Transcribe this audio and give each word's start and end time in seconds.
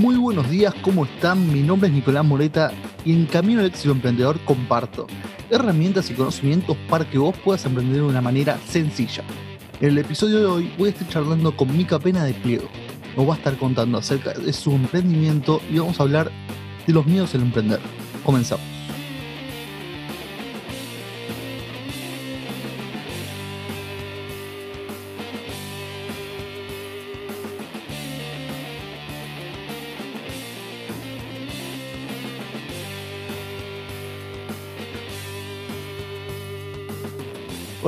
Muy 0.00 0.16
buenos 0.16 0.48
días, 0.48 0.74
¿cómo 0.80 1.04
están? 1.04 1.52
Mi 1.52 1.60
nombre 1.60 1.90
es 1.90 1.94
Nicolás 1.94 2.24
Moreta 2.24 2.72
y 3.04 3.12
en 3.12 3.26
Camino 3.26 3.60
al 3.60 3.66
Éxito 3.66 3.92
Emprendedor 3.92 4.40
comparto 4.46 5.06
herramientas 5.50 6.10
y 6.10 6.14
conocimientos 6.14 6.74
para 6.88 7.04
que 7.04 7.18
vos 7.18 7.36
puedas 7.44 7.66
emprender 7.66 7.96
de 7.96 8.02
una 8.04 8.22
manera 8.22 8.58
sencilla. 8.66 9.22
En 9.78 9.90
el 9.90 9.98
episodio 9.98 10.38
de 10.38 10.46
hoy 10.46 10.72
voy 10.78 10.88
a 10.88 10.92
estar 10.92 11.06
charlando 11.10 11.54
con 11.54 11.76
Mica 11.76 11.98
Pena 11.98 12.24
de 12.24 12.32
Pliego. 12.32 12.70
Nos 13.14 13.28
va 13.28 13.34
a 13.34 13.36
estar 13.36 13.58
contando 13.58 13.98
acerca 13.98 14.32
de 14.32 14.54
su 14.54 14.70
emprendimiento 14.70 15.60
y 15.70 15.78
vamos 15.80 16.00
a 16.00 16.04
hablar 16.04 16.30
de 16.86 16.92
los 16.94 17.04
miedos 17.04 17.34
al 17.34 17.42
emprender. 17.42 17.80
Comenzamos. 18.24 18.69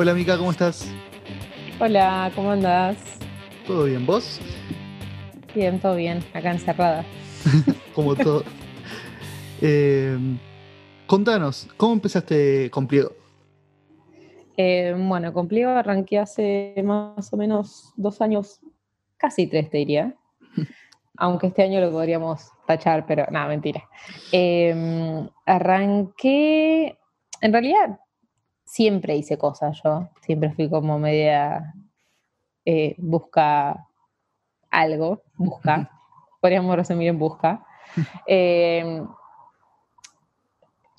Hola 0.02 0.14
Mica, 0.14 0.36
¿cómo 0.36 0.50
estás? 0.50 0.92
Hola, 1.78 2.32
¿cómo 2.34 2.50
andás? 2.50 2.96
¿Todo 3.64 3.84
bien? 3.84 4.04
¿Vos? 4.04 4.40
Bien, 5.54 5.78
todo 5.78 5.94
bien, 5.94 6.24
acá 6.34 6.50
encerrada. 6.50 7.04
Como 7.94 8.16
todo. 8.16 8.42
Eh, 9.60 10.18
contanos, 11.06 11.68
¿cómo 11.76 11.92
empezaste 11.92 12.68
con 12.72 12.88
Pliego? 12.88 13.12
Eh, 14.56 14.92
bueno, 14.98 15.32
con 15.32 15.46
Pliego 15.46 15.70
arranqué 15.70 16.18
hace 16.18 16.74
más 16.82 17.32
o 17.32 17.36
menos 17.36 17.92
dos 17.94 18.20
años, 18.20 18.58
casi 19.18 19.46
tres 19.46 19.70
te 19.70 19.78
diría. 19.78 20.16
Aunque 21.16 21.46
este 21.46 21.62
año 21.62 21.80
lo 21.80 21.92
podríamos 21.92 22.50
tachar, 22.66 23.06
pero 23.06 23.24
nada, 23.30 23.46
mentira. 23.46 23.88
Eh, 24.32 25.28
arranqué, 25.46 26.98
en 27.40 27.52
realidad 27.52 28.00
siempre 28.72 29.14
hice 29.16 29.36
cosas 29.36 29.78
yo, 29.84 30.08
siempre 30.22 30.50
fui 30.50 30.70
como 30.70 30.98
media 30.98 31.74
eh, 32.64 32.94
busca 32.96 33.86
algo, 34.70 35.20
busca, 35.36 35.90
podríamos 36.40 36.74
resumir 36.74 37.08
en 37.08 37.18
busca. 37.18 37.66
Em, 38.26 39.06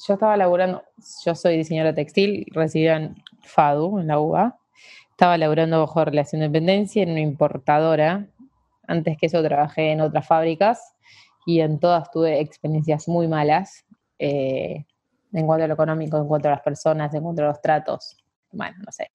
yo 0.06 0.14
estaba 0.14 0.38
laburando, 0.38 0.84
yo 1.26 1.34
soy 1.34 1.58
diseñadora 1.58 1.96
textil, 1.96 2.46
residí 2.52 2.88
en 2.88 3.16
FADU, 3.42 3.98
en 3.98 4.06
la 4.06 4.20
UBA, 4.20 4.60
estaba 5.10 5.36
laburando 5.40 5.80
bajo 5.80 6.06
relación 6.06 6.42
de 6.42 6.50
dependencia 6.50 7.02
en 7.02 7.10
una 7.10 7.22
importadora, 7.22 8.28
antes 8.88 9.18
que 9.18 9.26
eso 9.26 9.42
trabajé 9.42 9.94
en 9.94 10.02
otras 10.02 10.28
fábricas 10.28 10.94
y 11.48 11.62
en 11.62 11.80
todas 11.80 12.12
tuve 12.12 12.40
experiencias 12.40 13.08
muy 13.08 13.28
malas. 13.28 13.84
Eh, 14.20 14.86
en 15.34 15.45
cuanto 15.48 15.66
a 15.66 15.67
lo 15.67 15.73
económico, 15.73 16.17
en 16.17 16.28
cuanto 16.28 16.48
a 16.48 16.52
las 16.52 16.62
personas, 16.62 17.14
en 17.14 17.23
cuanto 17.23 17.44
a 17.44 17.48
los 17.48 17.62
tratos, 17.62 18.17
bueno, 18.52 18.78
no 18.86 18.92
sé, 18.92 19.12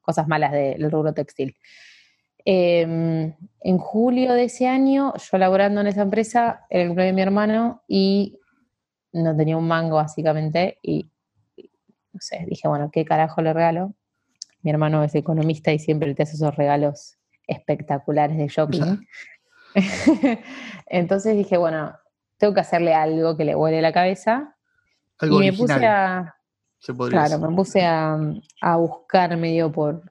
cosas 0.00 0.26
malas 0.26 0.52
del 0.52 0.90
rubro 0.90 1.14
textil. 1.14 1.56
Em, 2.44 3.34
en 3.60 3.78
julio 3.78 4.32
de 4.32 4.44
ese 4.44 4.66
año, 4.66 5.12
yo 5.14 5.38
laborando 5.38 5.80
en 5.80 5.86
esa 5.86 6.02
empresa, 6.02 6.66
era 6.70 6.82
el 6.82 6.88
cumpleaños 6.88 7.12
de 7.12 7.16
mi 7.16 7.22
hermano 7.22 7.82
y 7.86 8.38
no 9.12 9.36
tenía 9.36 9.56
un 9.56 9.68
mango 9.68 9.96
básicamente 9.96 10.78
y, 10.82 11.10
no 12.12 12.20
sé, 12.20 12.44
dije, 12.48 12.66
bueno, 12.66 12.90
¿qué 12.92 13.04
carajo 13.04 13.42
le 13.42 13.52
regalo? 13.52 13.94
Mi 14.62 14.70
hermano 14.70 15.04
es 15.04 15.14
economista 15.14 15.72
y 15.72 15.78
siempre 15.78 16.14
te 16.14 16.22
hace 16.22 16.34
esos 16.34 16.56
regalos 16.56 17.18
espectaculares 17.46 18.36
de 18.36 18.48
shopping. 18.48 19.06
Entonces 20.86 21.36
dije, 21.36 21.56
bueno, 21.56 21.94
tengo 22.38 22.54
que 22.54 22.60
hacerle 22.60 22.94
algo 22.94 23.36
que 23.36 23.44
le 23.44 23.54
huele 23.54 23.82
la 23.82 23.92
cabeza 23.92 24.56
y 25.22 25.38
me 25.38 25.52
puse 25.52 25.86
a. 25.86 26.34
claro, 27.08 27.38
me 27.38 27.54
puse 27.54 27.84
a, 27.84 28.16
buscar 28.76 29.36
medio 29.36 29.70
por, 29.70 30.02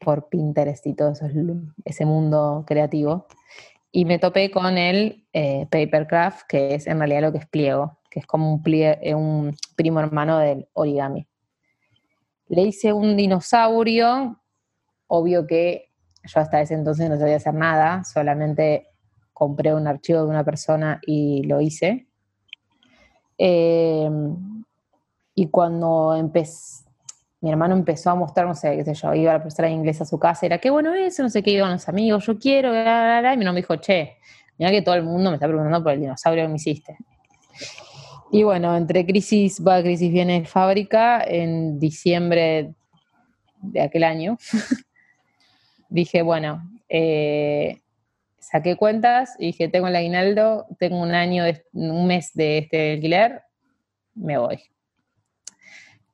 por 0.00 0.28
Pinterest 0.28 0.86
y 0.86 0.94
todo 0.94 1.12
eso, 1.12 1.26
ese 1.84 2.04
mundo 2.04 2.64
creativo. 2.66 3.26
Y 3.90 4.04
me 4.04 4.18
topé 4.18 4.50
con 4.50 4.76
el 4.76 5.26
eh, 5.32 5.66
Papercraft, 5.70 6.46
que 6.46 6.74
es 6.74 6.86
en 6.86 6.98
realidad 6.98 7.22
lo 7.22 7.32
que 7.32 7.38
es 7.38 7.46
pliego, 7.46 7.98
que 8.10 8.20
es 8.20 8.26
como 8.26 8.52
un, 8.52 8.62
eh, 8.66 9.14
un 9.14 9.56
primo 9.76 10.00
hermano 10.00 10.38
del 10.38 10.68
origami. 10.74 11.26
Le 12.48 12.62
hice 12.62 12.92
un 12.92 13.16
dinosaurio, 13.16 14.42
obvio 15.06 15.46
que 15.46 15.88
yo 16.24 16.40
hasta 16.40 16.60
ese 16.60 16.74
entonces 16.74 17.08
no 17.08 17.18
sabía 17.18 17.36
hacer 17.36 17.54
nada, 17.54 18.04
solamente 18.04 18.88
compré 19.32 19.74
un 19.74 19.86
archivo 19.86 20.20
de 20.20 20.26
una 20.26 20.44
persona 20.44 21.00
y 21.06 21.44
lo 21.44 21.60
hice. 21.60 22.07
Em, 23.38 24.64
y 25.34 25.46
cuando 25.46 26.16
empecé, 26.16 26.84
mi 27.40 27.50
hermano 27.50 27.74
empezó 27.74 28.10
a 28.10 28.16
mostrar, 28.16 28.48
no 28.48 28.54
sé, 28.56 28.76
qué 28.76 28.84
sé 28.84 28.94
yo, 28.94 29.14
iba 29.14 29.34
a 29.34 29.38
la 29.38 29.68
de 29.68 29.70
inglés 29.70 30.00
a 30.00 30.04
su 30.04 30.18
casa, 30.18 30.44
era 30.44 30.58
qué 30.58 30.70
bueno 30.70 30.92
eso, 30.94 31.22
no 31.22 31.30
sé 31.30 31.42
qué, 31.42 31.52
iban 31.52 31.70
los 31.70 31.88
amigos, 31.88 32.26
yo 32.26 32.36
quiero, 32.36 32.70
y 32.70 32.72
mi 32.72 32.78
hermano 32.78 33.52
me 33.52 33.60
dijo, 33.60 33.76
che, 33.76 34.16
mira 34.58 34.72
que 34.72 34.82
todo 34.82 34.96
el 34.96 35.04
mundo 35.04 35.30
me 35.30 35.36
está 35.36 35.46
preguntando 35.46 35.82
por 35.82 35.92
el 35.92 36.00
dinosaurio 36.00 36.44
que 36.44 36.48
me 36.48 36.56
hiciste. 36.56 36.96
Y 38.32 38.42
bueno, 38.42 38.76
entre 38.76 39.06
crisis 39.06 39.64
va, 39.64 39.80
crisis 39.80 40.12
viene 40.12 40.44
fábrica, 40.44 41.22
en 41.24 41.78
diciembre 41.78 42.74
de 43.62 43.80
aquel 43.80 44.02
año, 44.02 44.36
dije, 45.88 46.22
bueno, 46.22 46.68
eh, 46.88 47.80
saqué 48.50 48.76
cuentas 48.76 49.36
y 49.38 49.46
dije, 49.46 49.68
tengo 49.68 49.88
el 49.88 49.96
aguinaldo, 49.96 50.66
tengo 50.78 51.00
un 51.02 51.12
año, 51.12 51.44
un 51.72 52.06
mes 52.06 52.32
de 52.32 52.58
este 52.58 52.92
alquiler, 52.92 53.42
me 54.14 54.38
voy. 54.38 54.58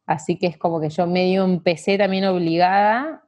Así 0.04 0.36
que 0.36 0.48
es 0.48 0.58
como 0.58 0.80
que 0.80 0.90
yo 0.90 1.06
medio 1.06 1.44
empecé 1.44 1.96
también 1.96 2.24
obligada, 2.24 3.22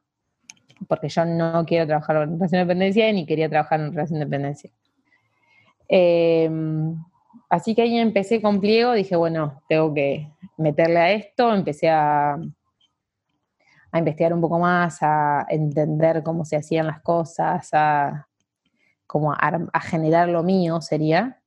porque 0.89 1.07
yo 1.07 1.23
no 1.23 1.65
quiero 1.65 1.87
trabajar 1.87 2.17
en 2.17 2.33
relación 2.33 2.49
de 2.49 2.65
dependencia 2.65 3.11
ni 3.13 3.25
quería 3.25 3.49
trabajar 3.49 3.79
en 3.79 3.93
relación 3.93 4.19
de 4.19 4.25
dependencia. 4.25 4.71
Em, 5.87 6.95
así 7.49 7.73
que 7.73 7.83
ahí 7.83 7.97
empecé 7.97 8.41
con 8.41 8.59
pliego, 8.59 8.91
dije, 8.91 9.15
bueno, 9.15 9.63
tengo 9.69 9.93
que 9.93 10.29
meterle 10.57 10.99
a 10.99 11.11
esto, 11.13 11.53
empecé 11.53 11.89
a, 11.89 12.33
a 12.33 13.99
investigar 13.99 14.33
un 14.33 14.41
poco 14.41 14.59
más, 14.59 14.97
a 15.01 15.45
entender 15.49 16.23
cómo 16.23 16.43
se 16.43 16.57
hacían 16.57 16.87
las 16.87 17.01
cosas, 17.01 17.69
a, 17.71 18.27
como 19.07 19.33
a, 19.33 19.81
generar 19.81 20.27
lo 20.27 20.43
mío 20.43 20.81
sería. 20.81 21.39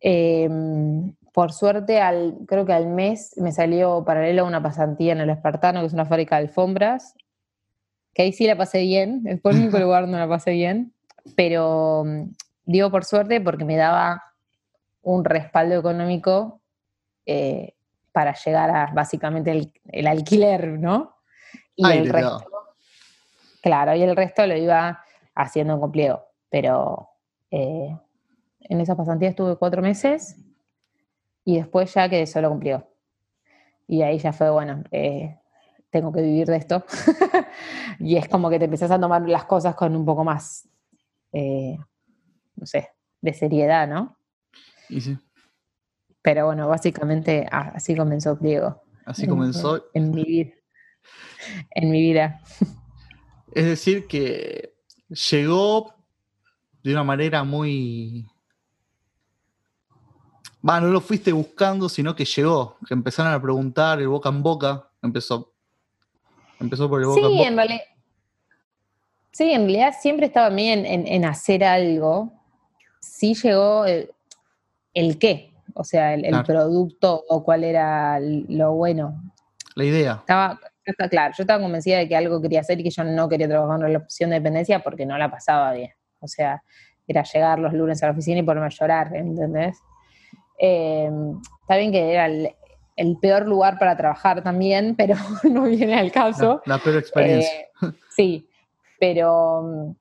Em, 0.00 1.14
por 1.32 1.52
suerte, 1.52 2.00
al, 2.00 2.36
creo 2.46 2.66
que 2.66 2.72
al 2.72 2.88
mes 2.88 3.34
me 3.38 3.52
salió 3.52 4.04
paralelo 4.04 4.44
una 4.44 4.62
pasantía 4.62 5.12
en 5.12 5.20
el 5.20 5.30
Espartano, 5.30 5.80
que 5.80 5.86
es 5.86 5.92
una 5.92 6.04
fábrica 6.04 6.36
de 6.36 6.42
alfombras, 6.42 7.14
que 8.12 8.22
ahí 8.22 8.32
sí 8.32 8.46
la 8.46 8.56
pasé 8.56 8.82
bien, 8.82 9.22
es 9.26 9.40
por 9.40 9.52
el 9.52 9.62
único 9.62 9.78
lugar 9.78 10.02
donde 10.02 10.18
la 10.18 10.28
pasé 10.28 10.50
bien, 10.50 10.92
pero 11.36 12.04
mm, 12.04 12.32
digo 12.66 12.90
por 12.90 13.04
suerte 13.04 13.40
porque 13.40 13.64
me 13.64 13.76
daba 13.76 14.22
un 15.02 15.24
respaldo 15.24 15.78
económico 15.78 16.60
eh, 17.26 17.74
para 18.12 18.34
llegar 18.34 18.70
a 18.70 18.90
básicamente 18.92 19.72
el, 19.90 20.06
alquiler, 20.06 20.78
¿no? 20.78 21.16
Y 21.74 21.84
el 21.90 22.08
resto, 22.08 22.46
claro, 23.60 23.96
y 23.96 24.02
el 24.02 24.14
resto 24.14 24.46
lo 24.46 24.56
iba 24.56 25.02
haciendo 25.34 25.74
en 25.74 25.80
complejo 25.80 26.24
pero 26.54 27.08
eh, 27.50 27.98
en 28.60 28.80
esa 28.80 28.96
pasantía 28.96 29.28
estuve 29.28 29.56
cuatro 29.56 29.82
meses 29.82 30.36
y 31.44 31.56
después 31.56 31.92
ya 31.92 32.08
quedé 32.08 32.28
solo 32.28 32.48
cumplió. 32.48 32.86
Y 33.88 34.02
ahí 34.02 34.20
ya 34.20 34.32
fue, 34.32 34.50
bueno, 34.50 34.84
eh, 34.92 35.36
tengo 35.90 36.12
que 36.12 36.22
vivir 36.22 36.46
de 36.46 36.58
esto. 36.58 36.84
y 37.98 38.16
es 38.18 38.28
como 38.28 38.50
que 38.50 38.60
te 38.60 38.66
empezás 38.66 38.92
a 38.92 39.00
tomar 39.00 39.28
las 39.28 39.46
cosas 39.46 39.74
con 39.74 39.96
un 39.96 40.04
poco 40.04 40.22
más, 40.22 40.68
eh, 41.32 41.76
no 42.54 42.66
sé, 42.66 42.88
de 43.20 43.32
seriedad, 43.32 43.88
¿no? 43.88 44.16
Y 44.88 45.00
sí. 45.00 45.18
Pero 46.22 46.46
bueno, 46.46 46.68
básicamente 46.68 47.48
así 47.50 47.96
comenzó 47.96 48.36
Diego. 48.36 48.80
Así 49.06 49.26
comenzó. 49.26 49.86
En, 49.92 50.12
mi 50.12 50.22
vida. 50.22 50.52
En 51.70 51.90
mi 51.90 52.00
vida. 52.00 52.40
Es 53.52 53.64
decir, 53.64 54.06
que 54.06 54.76
llegó 55.08 55.94
de 56.84 56.92
una 56.92 57.02
manera 57.02 57.42
muy... 57.42 58.26
Va, 60.66 60.80
no 60.80 60.88
lo 60.88 61.00
fuiste 61.00 61.32
buscando, 61.32 61.88
sino 61.88 62.14
que 62.14 62.24
llegó, 62.24 62.76
que 62.86 62.94
empezaron 62.94 63.32
a 63.32 63.40
preguntar, 63.40 64.00
el 64.00 64.08
boca 64.08 64.28
en 64.28 64.42
boca, 64.42 64.88
empezó. 65.02 65.52
Empezó 66.60 66.88
por 66.88 67.00
el 67.00 67.06
boca 67.06 67.20
en 67.20 67.36
boca. 67.36 67.48
En 67.48 67.56
realidad, 67.56 67.80
sí, 69.32 69.50
en 69.50 69.62
realidad 69.62 69.94
siempre 70.00 70.26
estaba 70.26 70.50
bien 70.50 70.86
en, 70.86 71.24
hacer 71.24 71.64
algo. 71.64 72.32
Sí 73.00 73.34
llegó 73.34 73.84
el, 73.84 75.18
qué, 75.18 75.54
o 75.74 75.84
sea, 75.84 76.14
el, 76.14 76.42
producto 76.44 77.24
o 77.28 77.44
cuál 77.44 77.64
era 77.64 78.18
lo 78.20 78.72
bueno. 78.72 79.22
La 79.74 79.84
idea. 79.84 80.12
Estaba, 80.20 80.58
está 80.84 81.08
claro, 81.10 81.34
yo 81.36 81.42
estaba 81.42 81.62
convencida 81.62 81.98
de 81.98 82.08
que 82.08 82.16
algo 82.16 82.40
quería 82.40 82.60
hacer 82.60 82.80
y 82.80 82.84
que 82.84 82.90
yo 82.90 83.04
no 83.04 83.28
quería 83.28 83.48
trabajar 83.48 83.84
en 83.84 83.92
la 83.92 83.98
opción 83.98 84.30
de 84.30 84.36
dependencia 84.36 84.82
porque 84.82 85.04
no 85.04 85.18
la 85.18 85.30
pasaba 85.30 85.72
bien. 85.72 85.90
O 86.24 86.28
sea, 86.28 86.62
era 87.06 87.22
llegar 87.22 87.58
los 87.58 87.72
lunes 87.72 88.02
a 88.02 88.06
la 88.06 88.12
oficina 88.12 88.40
y 88.40 88.42
ponerme 88.42 88.66
a 88.66 88.70
llorar, 88.70 89.14
¿entendés? 89.14 89.78
Eh, 90.58 91.10
está 91.60 91.76
bien 91.76 91.92
que 91.92 92.12
era 92.12 92.26
el, 92.26 93.18
peor 93.20 93.46
lugar 93.46 93.78
para 93.78 93.96
trabajar 93.96 94.42
también, 94.42 94.94
pero 94.96 95.16
no 95.44 95.64
viene 95.64 95.98
al 95.98 96.10
caso. 96.10 96.62
La, 96.66 96.78
peor 96.78 96.96
experiencia. 96.96 97.60
Eh, 97.60 97.92
sí, 98.16 98.48
pero 98.98 99.62
mm, 99.62 99.96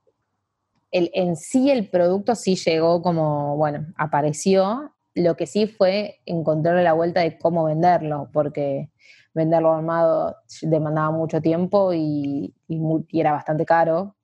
el, 0.91 1.11
en 1.13 1.35
sí 1.35 1.69
el 1.69 1.89
producto 1.89 2.35
sí 2.35 2.55
llegó 2.55 3.01
como, 3.01 3.57
bueno, 3.57 3.87
apareció. 3.97 4.91
Lo 5.15 5.35
que 5.35 5.45
sí 5.45 5.67
fue 5.67 6.21
encontrarle 6.25 6.83
la 6.83 6.93
vuelta 6.93 7.21
de 7.21 7.37
cómo 7.37 7.65
venderlo, 7.65 8.29
porque 8.33 8.89
venderlo 9.33 9.73
armado 9.73 10.37
demandaba 10.61 11.11
mucho 11.11 11.41
tiempo 11.41 11.93
y, 11.93 12.53
era 13.11 13.31
bastante 13.31 13.65
caro 13.65 14.15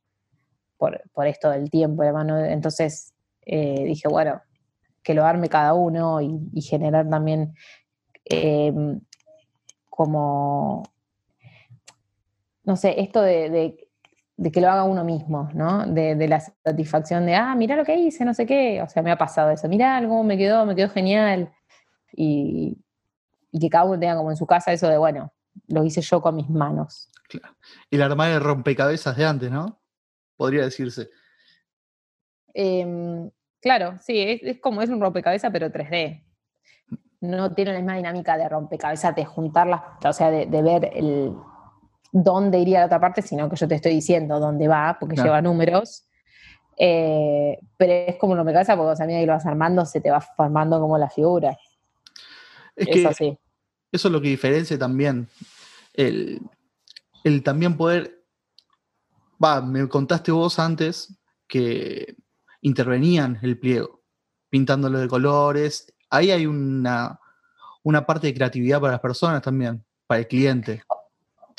por, 0.80 1.28
esto 1.28 1.52
del 1.52 1.70
tiempo, 1.70 2.04
hermano. 2.04 2.40
Entonces 2.40 3.14
eh, 3.46 3.84
dije, 3.84 4.08
bueno, 4.08 4.42
que 5.04 5.14
lo 5.14 5.26
arme 5.26 5.50
cada 5.50 5.74
uno 5.74 6.22
y, 6.22 6.62
generar 6.62 7.08
también 7.10 7.54
em, 8.26 9.00
como, 9.90 10.84
no 12.64 12.76
sé, 12.76 13.02
esto 13.02 13.22
de, 13.22 13.88
que 14.54 14.62
lo 14.62 14.70
haga 14.70 14.86
uno 14.86 15.04
mismo, 15.04 15.50
¿no? 15.54 15.86
De, 15.86 16.28
la 16.28 16.40
satisfacción 16.40 17.26
de, 17.26 17.36
ah, 17.36 17.54
mira 17.56 17.76
lo 17.76 17.84
que 17.84 17.96
hice, 17.96 18.24
no 18.24 18.34
sé 18.34 18.46
qué. 18.46 18.82
O 18.82 18.88
sea, 18.88 19.04
me 19.04 19.12
ha 19.12 19.18
pasado 19.18 19.52
eso, 19.52 19.68
mira 19.68 19.98
algo, 19.98 20.24
me 20.24 20.38
quedó, 20.38 20.66
me 20.66 20.76
quedó 20.76 20.90
genial. 20.90 21.52
Y, 22.14 22.78
que 23.60 23.70
cada 23.70 23.86
uno 23.86 24.00
tenga 24.00 24.16
como 24.16 24.32
en 24.32 24.38
su 24.38 24.46
casa 24.46 24.72
eso 24.72 24.88
de, 24.88 24.98
bueno, 24.98 25.34
lo 25.68 25.84
hice 25.84 26.02
yo 26.02 26.22
con 26.22 26.36
mis 26.36 26.50
manos. 26.50 27.10
Claro. 27.28 27.56
La 27.90 28.06
armar 28.06 28.32
de 28.32 28.40
rompecabezas 28.40 29.18
de 29.18 29.26
antes, 29.26 29.52
¿no? 29.52 29.80
Podría 30.40 30.64
decirse. 30.64 31.10
Em, 32.54 33.30
claro, 33.62 33.98
sí, 34.00 34.40
es, 34.42 34.62
como 34.62 34.82
es 34.82 34.90
un 34.90 35.02
rompecabezas, 35.02 35.52
pero 35.52 35.68
3D. 35.68 36.24
No 37.20 37.54
tiene 37.54 37.74
la 37.74 37.80
misma 37.80 37.98
dinámica 37.98 38.38
de 38.38 38.48
rompecabezas, 38.48 39.14
de 39.18 39.26
juntarlas, 39.26 39.82
o 40.02 40.14
sea, 40.14 40.32
de, 40.32 40.46
ver 40.46 40.92
el 40.94 41.34
dónde 42.14 42.60
iría 42.60 42.80
la 42.80 42.86
otra 42.86 43.02
parte, 43.02 43.22
sino 43.22 43.50
que 43.50 43.58
yo 43.58 43.68
te 43.68 43.76
estoy 43.76 43.96
diciendo 43.96 44.40
dónde 44.40 44.70
va, 44.70 44.96
porque 44.98 45.18
lleva 45.18 45.42
números. 45.42 46.08
Eh, 46.78 47.60
pero 47.76 47.92
es 47.92 48.16
como 48.16 48.32
un 48.32 48.38
rompecabezas, 48.38 48.78
porque 48.78 49.04
a 49.04 49.06
medida 49.06 49.20
que 49.20 49.26
lo 49.26 49.34
vas 49.34 49.46
armando, 49.46 49.86
se 49.86 50.00
te 50.00 50.10
va 50.10 50.22
formando 50.22 50.80
como 50.80 50.98
la 50.98 51.10
figura. 51.10 51.58
Es, 52.78 52.88
que 52.88 53.06
así. 53.06 53.38
Eso 53.92 54.08
es 54.08 54.12
lo 54.14 54.22
que 54.22 54.30
diferencia 54.30 54.80
también. 54.80 55.28
El, 55.94 56.40
también 57.44 57.76
poder. 57.76 58.19
Va, 59.44 59.62
me 59.62 59.88
contaste 59.88 60.32
vos 60.32 60.60
antes 60.60 61.18
que 61.48 62.16
intervenían 62.62 63.40
el 63.42 63.58
pliego, 63.60 64.02
pintándolo 64.50 65.00
de 65.00 65.08
colores. 65.08 65.94
Ahí 66.10 66.32
hay 66.32 66.46
una, 66.46 67.20
una 67.84 68.06
parte 68.06 68.28
de 68.28 68.34
creatividad 68.34 68.82
para 68.82 68.94
las 68.94 69.02
personas 69.02 69.42
también, 69.42 69.84
para 70.08 70.20
el 70.20 70.28
cliente. 70.28 70.84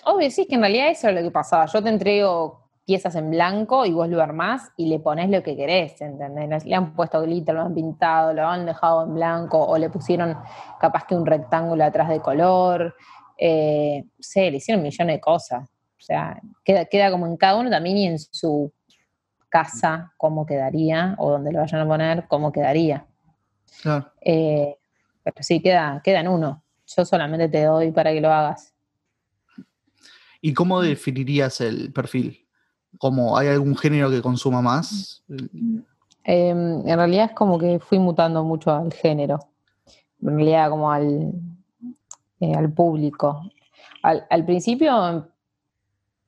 Obvio, 0.04 0.30
sí, 0.30 0.46
que 0.46 0.54
en 0.54 0.62
realidad 0.62 0.90
eso 0.90 1.08
es 1.08 1.14
lo 1.14 1.22
que 1.22 1.30
pasaba. 1.30 1.66
Yo 1.66 1.82
te 1.82 1.88
entrego 1.88 2.70
piezas 2.84 3.14
en 3.14 3.30
blanco 3.30 3.86
y 3.86 3.92
vos 3.92 4.08
lo 4.08 4.20
armás 4.20 4.72
y 4.76 4.88
le 4.88 4.98
pones 4.98 5.30
lo 5.30 5.42
que 5.42 5.56
querés, 5.56 6.00
¿entendés? 6.00 6.64
Le 6.64 6.74
han 6.74 6.94
puesto 6.94 7.22
glitter, 7.22 7.54
lo 7.54 7.62
han 7.62 7.74
pintado, 7.74 8.32
lo 8.32 8.46
han 8.46 8.66
dejado 8.66 9.04
en 9.04 9.14
blanco 9.14 9.64
o 9.64 9.78
le 9.78 9.90
pusieron 9.90 10.36
capaz 10.80 11.06
que 11.06 11.14
un 11.14 11.24
rectángulo 11.24 11.84
atrás 11.84 12.08
de 12.08 12.20
color. 12.20 12.94
Eh, 13.38 14.04
sé, 14.18 14.50
le 14.50 14.56
hicieron 14.56 14.82
millones 14.82 15.16
de 15.16 15.20
cosas. 15.20 15.70
O 16.00 16.02
sea, 16.02 16.40
queda, 16.64 16.86
queda 16.86 17.10
como 17.10 17.26
en 17.26 17.36
cada 17.36 17.56
uno 17.56 17.70
también 17.70 17.96
y 17.96 18.06
en 18.06 18.18
su 18.18 18.72
casa 19.48 20.12
cómo 20.16 20.46
quedaría 20.46 21.14
o 21.18 21.30
donde 21.30 21.52
lo 21.52 21.60
vayan 21.60 21.82
a 21.82 21.86
poner, 21.86 22.26
cómo 22.26 22.50
quedaría. 22.50 23.06
Eh, 24.22 24.76
pero 25.22 25.36
sí, 25.40 25.60
queda, 25.60 26.00
queda 26.02 26.20
en 26.20 26.28
uno. 26.28 26.64
Yo 26.86 27.04
solamente 27.04 27.48
te 27.48 27.64
doy 27.64 27.92
para 27.92 28.12
que 28.12 28.20
lo 28.20 28.32
hagas. 28.32 28.74
¿Y 30.40 30.54
cómo 30.54 30.80
definirías 30.80 31.60
el 31.60 31.92
perfil? 31.92 32.46
como 32.98 33.36
hay 33.36 33.48
algún 33.48 33.76
género 33.76 34.10
que 34.10 34.22
consuma 34.22 34.60
más? 34.60 35.22
Em, 36.24 36.86
en 36.86 36.96
realidad 36.96 37.26
es 37.26 37.32
como 37.32 37.58
que 37.58 37.78
fui 37.78 37.98
mutando 37.98 38.44
mucho 38.44 38.72
al 38.72 38.92
género, 38.92 39.38
en 40.20 40.36
realidad 40.36 40.70
como 40.70 40.90
al, 40.90 41.32
eh, 42.40 42.54
al 42.54 42.72
público. 42.72 43.42
Al, 44.02 44.44
principio 44.46 45.28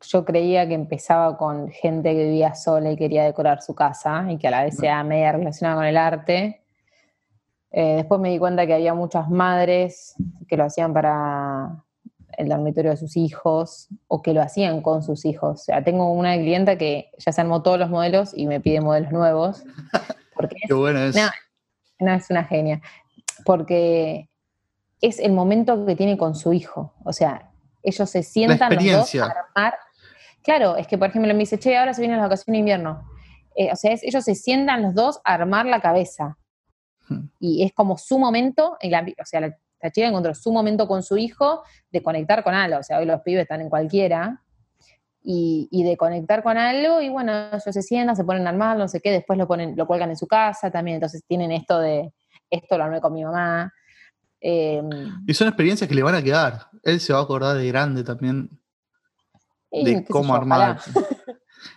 yo 0.03 0.25
creía 0.25 0.67
que 0.67 0.75
empezaba 0.75 1.37
con 1.37 1.69
gente 1.71 2.15
que 2.15 2.25
vivía 2.25 2.55
sola 2.55 2.91
y 2.91 2.97
quería 2.97 3.25
decorar 3.25 3.63
su 3.63 3.75
casa 3.75 4.27
y 4.29 4.39
que 4.39 4.49
a 4.49 4.51
la 4.51 4.65
vez 4.65 4.77
sea 4.77 5.03
media 5.05 5.33
relacionada 5.33 5.77
con 5.77 5.85
el 5.87 5.97
arte. 5.97 6.63
Eh, 7.71 7.97
después 7.97 8.21
me 8.21 8.31
di 8.31 8.39
cuenta 8.39 8.67
que 8.67 8.75
había 8.75 8.95
muchas 8.95 9.31
madres 9.31 10.15
que 10.49 10.57
lo 10.57 10.65
hacían 10.65 10.93
para 10.93 11.83
el 12.37 12.49
dormitorio 12.49 12.91
de 12.91 12.97
sus 12.97 13.17
hijos 13.17 13.89
o 14.09 14.23
que 14.23 14.35
lo 14.35 14.43
hacían 14.43 14.83
con 14.83 15.03
sus 15.03 15.25
hijos. 15.25 15.61
O 15.61 15.65
sea, 15.65 15.83
tengo 15.83 16.11
una 16.13 16.37
clienta 16.37 16.77
que 16.77 17.11
ya 17.19 17.33
se 17.33 17.41
armó 17.41 17.63
todos 17.63 17.79
los 17.79 17.91
modelos 17.91 18.33
y 18.35 18.47
me 18.47 18.61
pide 18.61 18.81
modelos 18.81 19.13
nuevos. 19.13 19.65
Porque 20.35 20.57
Qué 20.69 20.75
bueno 20.75 21.01
es. 21.01 21.17
No, 22.01 22.13
es 22.15 22.31
una 22.31 22.45
genia. 22.45 22.81
Porque 23.45 24.29
es 25.01 25.19
el 25.19 25.33
momento 25.33 25.87
que 25.87 25.97
tiene 25.97 26.17
con 26.17 26.35
su 26.35 26.53
hijo. 26.53 26.95
O 27.05 27.13
sea, 27.13 27.51
ellos 27.83 28.09
se 28.09 28.23
sientan 28.23 28.75
los 28.75 28.85
dos 28.85 29.15
a 29.17 29.25
armar. 29.25 29.75
Claro, 30.43 30.77
es 30.77 30.87
que 30.87 30.99
por 30.99 31.09
ejemplo 31.09 31.33
me 31.33 31.41
dice, 31.41 31.59
che, 31.59 31.77
ahora 31.77 31.95
se 31.95 32.01
vienen 32.01 32.19
las 32.19 32.27
vacaciones 32.27 32.55
de 32.55 32.59
invierno. 32.59 33.09
Eh, 33.55 33.71
o 33.73 33.77
sea, 33.77 33.97
ellos 34.01 34.25
se 34.25 34.35
sientan 34.35 34.83
los 34.83 34.95
dos 34.95 35.21
a 35.25 35.35
armar 35.35 35.67
la 35.67 35.81
cabeza. 35.81 36.39
Hmm. 37.09 37.27
Y 37.39 37.65
es 37.65 37.73
como 37.73 37.99
su 37.99 38.19
momento, 38.19 38.73
o 38.73 39.25
sea, 39.25 39.41
la, 39.41 39.57
la 39.83 39.91
chica 39.91 40.07
encontró 40.07 40.35
su 40.35 40.53
momento 40.53 40.87
con 40.87 41.03
su 41.03 41.19
hijo 41.19 41.63
de 41.91 42.03
conectar 42.03 42.45
con 42.45 42.55
algo. 42.55 42.79
O 42.79 42.83
sea, 42.83 42.99
hoy 42.99 43.07
los 43.07 43.21
pibes 43.23 43.43
están 43.43 43.61
en 43.61 43.69
cualquiera. 43.69 44.43
Y, 45.25 45.85
de 45.85 45.97
conectar 45.97 46.43
con 46.43 46.59
algo, 46.59 47.01
y 47.01 47.09
bueno, 47.09 47.33
ellos 47.53 47.63
se 47.63 47.83
sientan, 47.83 48.17
se 48.17 48.25
ponen 48.25 48.45
a 48.49 48.51
armar, 48.51 48.77
no 48.77 48.89
sé 48.89 49.01
qué, 49.01 49.13
después 49.13 49.39
lo 49.39 49.47
ponen, 49.47 49.77
lo 49.77 49.87
cuelgan 49.87 50.11
en 50.11 50.17
su 50.17 50.27
casa 50.27 50.69
también, 50.69 50.97
entonces 50.97 51.23
tienen 51.25 51.53
esto 51.53 51.79
de, 51.79 52.13
esto 52.51 52.77
lo 52.77 52.83
armé 52.83 53.01
con 53.01 53.13
mi 53.13 53.23
mamá. 53.23 53.73
Em, 54.41 54.91
y 55.25 55.33
son 55.35 55.47
experiencias 55.47 55.89
que 55.89 55.95
le 55.95 56.03
van 56.03 56.17
a 56.17 56.23
quedar. 56.23 56.67
Él 56.83 56.99
se 56.99 57.13
va 57.13 57.21
a 57.21 57.23
acordar 57.23 57.57
de 57.57 57.69
grande 57.69 58.03
también. 58.03 58.51
De 59.73 60.05
cómo 60.05 60.35
armar. 60.35 60.79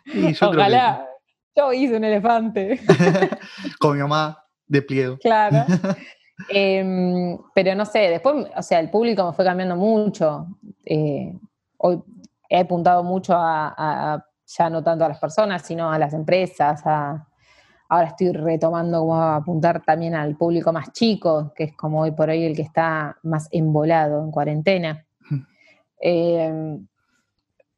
yo 0.06 0.50
Ojalá. 0.50 1.08
Yo 1.56 1.72
hice 1.72 1.96
un 1.96 2.04
elefante. 2.04 2.82
con 3.80 3.96
mi 3.96 4.02
mamá, 4.02 4.38
de 4.68 4.82
pliego. 4.82 5.18
Claro. 5.20 5.66
Em, 6.50 7.38
pero 7.54 7.74
no 7.76 7.86
sé, 7.86 8.10
después, 8.10 8.48
o 8.54 8.62
sea, 8.62 8.82
el 8.82 8.90
público 8.90 9.26
me 9.26 9.32
fue 9.32 9.46
cambiando 9.46 9.78
mucho. 9.78 10.48
Eh, 10.84 11.34
hoy 11.78 12.04
he 12.50 12.60
apuntado 12.60 13.06
mucho 13.06 13.34
a, 13.38 14.22
ya 14.46 14.70
no 14.70 14.84
tanto 14.84 15.06
a 15.06 15.08
las 15.08 15.18
personas, 15.18 15.62
sino 15.62 15.90
a 15.90 15.98
las 15.98 16.14
empresas. 16.14 16.84
ahora 16.86 18.08
estoy 18.08 18.34
retomando 18.34 19.00
como 19.00 19.16
a 19.16 19.38
apuntar 19.38 19.82
también 19.86 20.14
al 20.14 20.36
público 20.36 20.74
más 20.74 20.92
chico, 20.92 21.54
que 21.56 21.64
es 21.64 21.74
como 21.78 22.02
hoy 22.02 22.12
por 22.12 22.30
hoy 22.30 22.44
el 22.44 22.54
que 22.54 22.64
está 22.64 23.18
más 23.24 23.48
embolado 23.50 24.22
en 24.22 24.32
cuarentena 24.32 25.06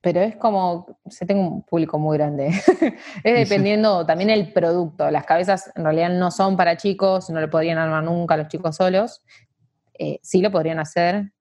pero 0.08 0.22
es 0.22 0.38
como, 0.38 0.98
se 1.10 1.26
tengo 1.26 1.42
un 1.42 1.64
público 1.64 2.00
muy 2.00 2.18
grande. 2.18 2.48
es 3.26 3.50
dependiendo 3.50 4.06
también 4.06 4.30
el 4.30 4.54
producto. 4.54 5.12
Las 5.12 5.26
cabezas 5.26 5.70
en 5.76 5.84
realidad 5.84 6.10
no 6.12 6.32
son 6.32 6.56
para 6.56 6.78
chicos, 6.78 7.30
no 7.30 7.42
lo 7.42 7.50
podrían 7.50 7.78
armar 7.78 8.06
nunca 8.06 8.38
los 8.38 8.48
chicos 8.48 8.78
solos. 8.78 9.22
Eh, 10.00 10.22
sí 10.24 10.40
lo 10.40 10.50
podrían 10.50 10.80
hacer 10.80 11.34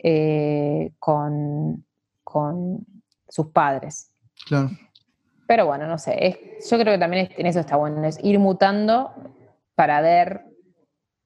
eh, 0.00 0.90
con, 0.98 1.84
sus 3.28 3.46
padres. 3.52 4.10
Claro. 4.44 4.70
Pero 5.46 5.66
bueno, 5.66 5.86
no 5.86 5.96
sé. 5.96 6.58
yo 6.68 6.76
creo 6.76 6.94
que 6.94 6.98
también 6.98 7.28
en 7.36 7.46
eso 7.46 7.60
está 7.60 7.76
bueno, 7.76 8.02
es 8.02 8.18
ir 8.24 8.40
mutando 8.40 9.12
para 9.76 10.00
ver 10.00 10.46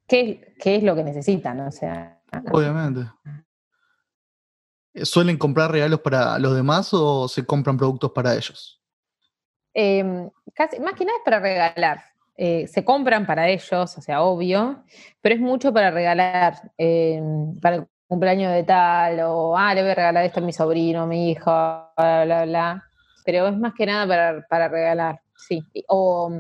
qué, 0.07 0.55
qué 0.61 0.77
es 0.77 0.83
lo 0.83 0.95
que 0.95 1.03
necesitan. 1.03 1.61
O 1.61 1.73
sea. 1.73 2.21
Obviamente. 2.53 3.07
¿Suelen 4.95 5.37
comprar 5.37 5.71
regalos 5.71 6.01
para 6.01 6.39
los 6.39 6.55
demás 6.55 6.91
o 6.93 7.29
se 7.29 7.45
compran 7.45 7.77
productos 7.77 8.13
para 8.13 8.35
ellos? 8.35 8.81
Em, 9.75 10.29
casi, 10.55 10.81
más 10.81 10.95
que 10.95 11.05
nada 11.05 11.19
es 11.19 11.25
para 11.25 11.41
regalar. 11.41 12.03
Eh, 12.37 12.67
se 12.69 12.85
compran 12.85 13.27
para 13.27 13.49
ellos, 13.49 13.73
o 13.73 14.01
sea, 14.01 14.23
obvio, 14.23 14.85
pero 15.21 15.35
es 15.35 15.41
mucho 15.41 15.73
para 15.73 15.91
regalar, 15.91 16.73
em, 16.79 17.59
para 17.61 17.77
el 17.77 17.87
cumpleaños 18.07 18.53
de 18.53 18.63
tal, 18.65 19.21
o, 19.21 19.57
ah, 19.57 19.75
le 19.75 19.83
voy 19.83 19.91
a 19.91 19.95
regalar 19.95 20.25
esto 20.25 20.41
a 20.41 20.43
mi 20.43 20.53
sobrino, 20.53 21.03
a 21.03 21.07
mi 21.07 21.31
hijo, 21.31 21.51
bla, 21.97 22.25
bla, 22.25 22.45
bla. 22.45 22.85
Pero 23.25 23.49
es 23.49 23.59
más 23.59 23.75
que 23.75 23.87
nada 23.87 24.45
para, 24.49 24.69
regalar, 24.69 25.21
sí. 25.37 25.63
O, 25.89 26.33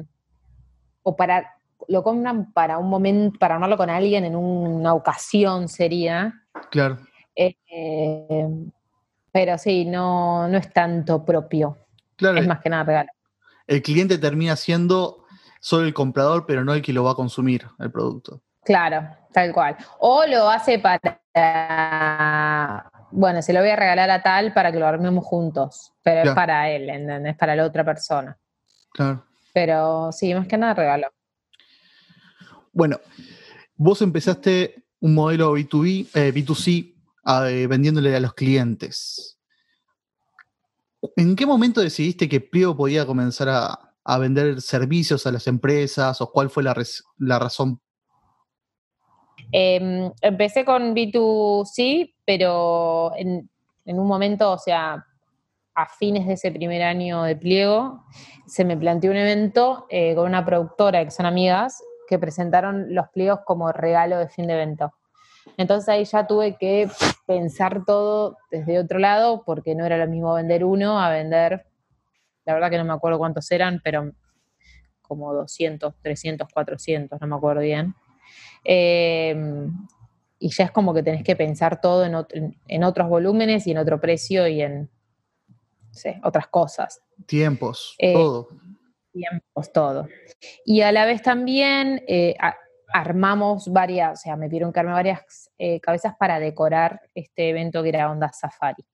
o 1.02 1.16
para, 1.16 1.56
lo 1.88 2.02
compran 2.02 2.52
para 2.52 2.78
un 2.78 2.88
momento, 2.88 3.38
para 3.38 3.54
armarlo 3.54 3.76
con 3.76 3.90
alguien 3.90 4.24
en 4.24 4.36
una 4.36 4.94
ocasión 4.94 5.68
sería. 5.68 6.32
Claro. 6.70 6.98
Eh, 7.38 8.48
pero 9.30 9.56
sí, 9.58 9.84
no, 9.84 10.48
no 10.48 10.58
es 10.58 10.72
tanto 10.72 11.24
propio. 11.24 11.78
Claro, 12.16 12.38
es 12.38 12.46
más 12.46 12.60
que 12.60 12.68
nada 12.68 12.84
regalo. 12.84 13.10
El 13.66 13.82
cliente 13.82 14.18
termina 14.18 14.56
siendo 14.56 15.24
solo 15.60 15.86
el 15.86 15.94
comprador, 15.94 16.46
pero 16.46 16.64
no 16.64 16.74
el 16.74 16.82
que 16.82 16.92
lo 16.92 17.04
va 17.04 17.12
a 17.12 17.14
consumir 17.14 17.66
el 17.78 17.92
producto. 17.92 18.42
Claro, 18.64 19.08
tal 19.32 19.52
cual. 19.52 19.76
O 20.00 20.26
lo 20.26 20.50
hace 20.50 20.80
para, 20.80 21.20
bueno, 23.12 23.40
se 23.40 23.52
lo 23.52 23.60
voy 23.60 23.70
a 23.70 23.76
regalar 23.76 24.10
a 24.10 24.22
tal 24.22 24.52
para 24.52 24.72
que 24.72 24.80
lo 24.80 24.86
armemos 24.86 25.24
juntos, 25.24 25.92
pero 26.02 26.30
es 26.30 26.34
para 26.34 26.68
él, 26.70 26.90
¿entendés? 26.90 27.36
Para 27.36 27.54
la 27.54 27.64
otra 27.64 27.84
persona. 27.84 28.36
Claro. 28.92 29.24
Pero 29.52 30.10
sí, 30.12 30.34
más 30.34 30.48
que 30.48 30.58
nada 30.58 30.74
regalo. 30.74 31.06
Bueno, 32.72 32.98
vos 33.76 34.02
empezaste 34.02 34.84
un 35.00 35.14
modelo 35.14 35.56
B2B, 35.56 36.08
eh, 36.14 36.32
B2C 36.34 36.97
eh, 37.48 37.66
vendiéndole 37.66 38.14
a 38.14 38.20
los 38.20 38.34
clientes. 38.34 39.38
¿En 41.16 41.36
qué 41.36 41.46
momento 41.46 41.80
decidiste 41.80 42.28
que 42.28 42.40
Pliego 42.40 42.76
podía 42.76 43.06
comenzar 43.06 43.48
a, 43.48 44.18
vender 44.18 44.62
servicios 44.62 45.26
a 45.26 45.32
las 45.32 45.46
empresas 45.46 46.20
o 46.22 46.32
cuál 46.32 46.48
fue 46.48 46.62
la, 46.62 46.74
la 47.18 47.38
razón 47.38 47.78
Em, 49.50 50.12
empecé 50.20 50.64
con 50.64 50.94
B2C, 50.94 52.14
pero 52.24 53.12
en, 53.16 53.48
un 53.86 54.06
momento, 54.06 54.52
o 54.52 54.58
sea, 54.58 55.04
a 55.74 55.86
fines 55.86 56.26
de 56.26 56.34
ese 56.34 56.50
primer 56.52 56.82
año 56.82 57.22
de 57.22 57.36
pliego, 57.36 58.04
se 58.46 58.64
me 58.64 58.76
planteó 58.76 59.10
un 59.10 59.16
evento 59.16 59.86
eh, 59.88 60.14
con 60.14 60.26
una 60.26 60.44
productora 60.44 61.04
que 61.04 61.10
son 61.10 61.26
amigas 61.26 61.82
que 62.08 62.18
presentaron 62.18 62.94
los 62.94 63.08
pliegos 63.08 63.40
como 63.44 63.70
regalo 63.72 64.18
de 64.18 64.28
fin 64.28 64.46
de 64.46 64.54
evento. 64.54 64.92
Entonces 65.58 65.88
ahí 65.88 66.04
ya 66.04 66.26
tuve 66.26 66.56
que 66.56 66.88
pensar 67.26 67.84
todo 67.84 68.38
desde 68.50 68.78
otro 68.78 69.00
lado, 69.00 69.42
porque 69.44 69.74
no 69.74 69.84
era 69.84 69.98
lo 69.98 70.06
mismo 70.06 70.32
vender 70.34 70.64
uno 70.64 71.00
a 71.00 71.10
vender, 71.10 71.66
la 72.46 72.54
verdad 72.54 72.70
que 72.70 72.78
no 72.78 72.84
me 72.84 72.92
acuerdo 72.92 73.18
cuántos 73.18 73.50
eran, 73.50 73.80
pero 73.82 74.12
como 75.02 75.34
200, 75.34 75.94
300, 76.00 76.48
400, 76.52 77.20
no 77.20 77.26
me 77.26 77.36
acuerdo 77.36 77.62
bien. 77.62 77.94
Em, 78.62 79.72
y 80.38 80.50
ya 80.50 80.64
es 80.64 80.70
como 80.70 80.94
que 80.94 81.02
tenés 81.02 81.24
que 81.24 81.34
pensar 81.34 81.80
todo 81.80 82.04
en, 82.04 82.84
otros 82.84 83.08
volúmenes 83.08 83.66
y 83.66 83.72
en 83.72 83.78
otro 83.78 84.00
precio 84.00 84.46
y 84.46 84.62
en 84.62 84.88
otras 86.22 86.46
cosas. 86.46 87.02
Tiempos, 87.26 87.96
eh, 87.98 88.12
todo. 88.12 88.48
Tiempos, 89.12 89.72
todo. 89.72 90.06
Y 90.64 90.82
a 90.82 90.92
la 90.92 91.04
vez 91.04 91.20
también 91.20 92.04
eh, 92.06 92.36
armamos 92.92 93.68
varias, 93.72 94.20
o 94.20 94.22
sea, 94.22 94.36
me 94.36 94.48
pidieron 94.48 94.72
que 94.72 94.80
arme 94.80 94.92
varias 94.92 95.50
eh, 95.58 95.80
cabezas 95.80 96.14
para 96.18 96.40
decorar 96.40 97.00
este 97.14 97.50
evento 97.50 97.82
que 97.82 97.88
era 97.90 98.10
Onda 98.10 98.30
Safari. 98.32 98.84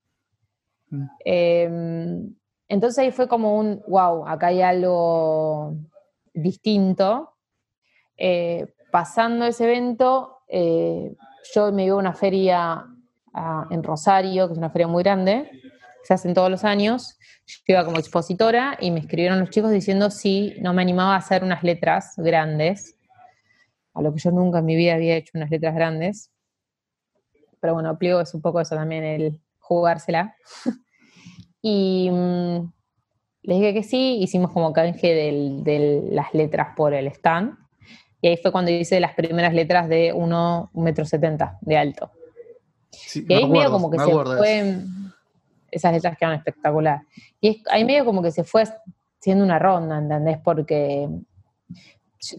Mm. 0.91 1.07
Em, 1.25 2.35
entonces 2.69 2.99
ahí 2.99 3.13
fue 3.13 3.29
como 3.29 3.59
un, 3.59 3.83
wow, 3.87 4.27
acá 4.27 4.49
hay 4.49 4.63
algo 4.63 5.75
distinto, 6.33 7.31
pasando 8.91 9.45
ese 9.45 9.65
evento, 9.65 10.39
eh, 10.49 11.15
yo 11.55 11.73
me 11.73 11.85
iba 11.85 11.97
a 11.97 11.99
una 11.99 12.15
feria 12.15 12.87
en 13.71 13.83
Rosario, 13.83 14.47
que 14.47 14.53
es 14.53 14.59
una 14.59 14.71
feria 14.71 14.87
muy 14.87 15.03
grande, 15.03 15.51
se 16.05 16.15
hacen 16.15 16.35
todos 16.35 16.51
los 16.51 16.65
años. 16.65 17.19
Yo 17.47 17.75
iba 17.75 17.85
como 17.85 17.99
expositora 17.99 18.77
y 18.81 18.91
me 18.91 19.01
escribieron 19.01 19.41
los 19.41 19.51
chicos 19.51 19.71
diciendo 19.71 20.11
si 20.11 20.55
no 20.61 20.73
me 20.73 20.83
animaba 20.83 21.15
a 21.15 21.19
hacer 21.19 21.43
unas 21.43 21.63
letras 21.63 22.15
grandes, 22.17 22.97
a 23.95 24.03
lo 24.03 24.13
que 24.13 24.19
yo 24.21 24.31
nunca 24.31 24.59
en 24.59 24.67
mi 24.67 24.77
vida 24.77 24.95
había 24.95 25.17
hecho 25.17 25.33
unas 25.35 25.51
letras 25.51 25.75
grandes. 25.75 26.31
Pero 27.61 27.75
bueno, 27.75 27.97
pliego 27.99 28.21
es 28.21 28.35
un 28.35 28.43
poco 28.43 28.61
eso 28.61 28.75
también, 28.75 29.05
el 29.05 29.41
jugársela. 29.59 30.37
y 31.63 32.11
mm, 32.11 32.73
les 33.43 33.59
dije 33.59 33.75
que 33.75 33.83
sí, 33.83 34.19
hicimos 34.21 34.51
como 34.53 34.73
canje 34.73 35.15
de 35.15 36.09
las 36.11 36.35
letras 36.35 36.75
por 36.77 36.93
el 36.93 37.07
stand. 37.09 37.57
Y 38.21 38.29
ahí 38.29 38.37
fue 38.39 38.53
cuando 38.53 38.71
hice 38.71 39.01
las 39.01 39.15
primeras 39.15 39.53
letras 39.53 39.89
de 39.89 40.15
1,70 40.15 40.71
metro 40.75 41.05
de 41.61 41.77
alto. 41.77 42.11
y 43.15 43.35
ahí 43.35 43.49
medio 43.49 43.71
como 43.71 43.91
que 43.91 43.99
se 43.99 44.11
fue. 44.11 44.81
Esas 45.71 45.93
letras 45.93 46.17
quedaron 46.17 46.39
espectacular. 46.39 47.03
Y 47.41 47.63
ahí 47.71 47.85
medio 47.85 48.05
como 48.05 48.23
que 48.23 48.31
se 48.31 48.45
fue 48.45 48.65
siendo 49.21 49.45
una 49.45 49.59
ronda, 49.59 49.99
¿entendés? 49.99 50.39
Porque 50.39 51.09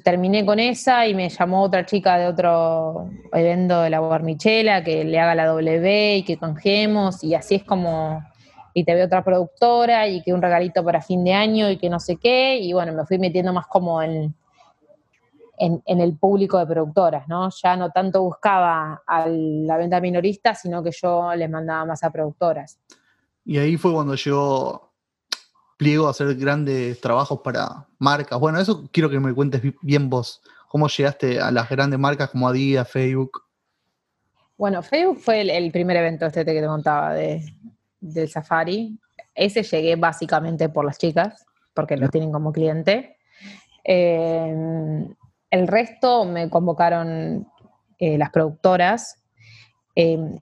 terminé 0.04 0.46
con 0.46 0.60
esa 0.60 1.08
y 1.08 1.13
me 1.13 1.30
llamó 1.30 1.63
otra 1.63 1.86
chica 1.86 2.18
de 2.18 2.27
otro 2.27 3.10
evento 3.34 3.82
de 3.82 3.89
la 3.89 4.00
Guarmichela 4.00 4.84
que 4.84 5.04
le 5.04 5.20
haga 5.20 5.36
la 5.36 5.46
W 5.46 6.18
y 6.18 6.24
que 6.24 6.38
canjemos 6.38 7.24
y 7.24 7.36
así 7.36 7.56
es 7.56 7.63
como 7.63 8.24
y 8.74 8.84
te 8.84 8.94
veo 8.94 9.06
otra 9.06 9.24
productora 9.24 10.08
y 10.08 10.22
que 10.22 10.34
un 10.34 10.42
regalito 10.42 10.84
para 10.84 11.01
fin 11.01 11.24
de 11.24 11.34
año 11.34 11.70
y 11.70 11.77
que 11.77 11.89
no 11.89 12.00
sé 12.00 12.18
qué 12.18 12.58
y 12.58 12.74
bueno, 12.74 12.94
me 12.94 13.06
fui 13.06 13.18
metiendo 13.18 13.54
más 13.54 13.68
como 13.68 14.01
en, 14.01 14.36
en, 15.58 16.01
el 16.01 16.18
público 16.18 16.58
de 16.58 16.65
productoras, 16.65 17.27
¿no? 17.27 17.50
Ya 17.50 17.75
no 17.75 17.89
tanto 17.92 18.22
buscaba 18.22 19.01
a 19.06 19.27
la 19.27 19.77
venta 19.77 20.01
minorista, 20.01 20.54
sino 20.54 20.84
que 20.84 20.92
yo 20.92 21.34
les 21.36 21.50
mandaba 21.50 21.86
más 21.86 22.04
a 22.04 22.12
productoras. 22.12 22.80
Y 23.46 23.58
ahí 23.58 23.77
fue 23.77 23.94
cuando 23.94 24.15
llegó 24.15 24.85
Pliego 25.77 26.08
a 26.08 26.12
hacer 26.12 26.36
grandes 26.36 27.00
trabajos 27.01 27.41
para 27.44 27.88
marcas. 28.00 28.39
Bueno, 28.39 28.60
eso 28.60 28.89
quiero 28.91 29.10
que 29.10 29.20
me 29.20 29.34
cuentes 29.34 29.62
bien 29.82 30.10
vos. 30.10 30.41
¿Cómo 30.70 30.88
llegaste 30.88 31.39
a 31.39 31.51
las 31.51 31.70
grandes 31.70 32.00
marcas 32.00 32.29
como 32.29 32.48
Adidas, 32.48 32.89
Facebook? 32.89 33.44
Bueno, 34.58 34.82
Facebook 34.82 35.20
fue 35.20 35.41
el, 35.41 35.72
primer 35.72 35.98
evento 35.98 36.25
este 36.25 36.46
que 36.46 36.62
te 36.62 36.65
contaba 36.65 37.13
de, 37.13 37.44
del 38.00 38.29
Safari. 38.29 38.98
Ese 39.34 39.63
llegué 39.63 39.98
básicamente 39.98 40.70
por 40.70 40.86
las 40.86 40.98
chicas, 40.98 41.46
porque 41.74 41.98
lo 41.98 42.08
tienen 42.10 42.32
como 42.32 42.53
cliente. 42.53 43.17
Eh, 43.84 45.05
el 45.51 45.67
resto 45.67 46.25
me 46.25 46.50
convocaron 46.50 47.48
eh, 48.00 48.17
las 48.17 48.29
productoras. 48.29 49.22
Em, 49.94 50.39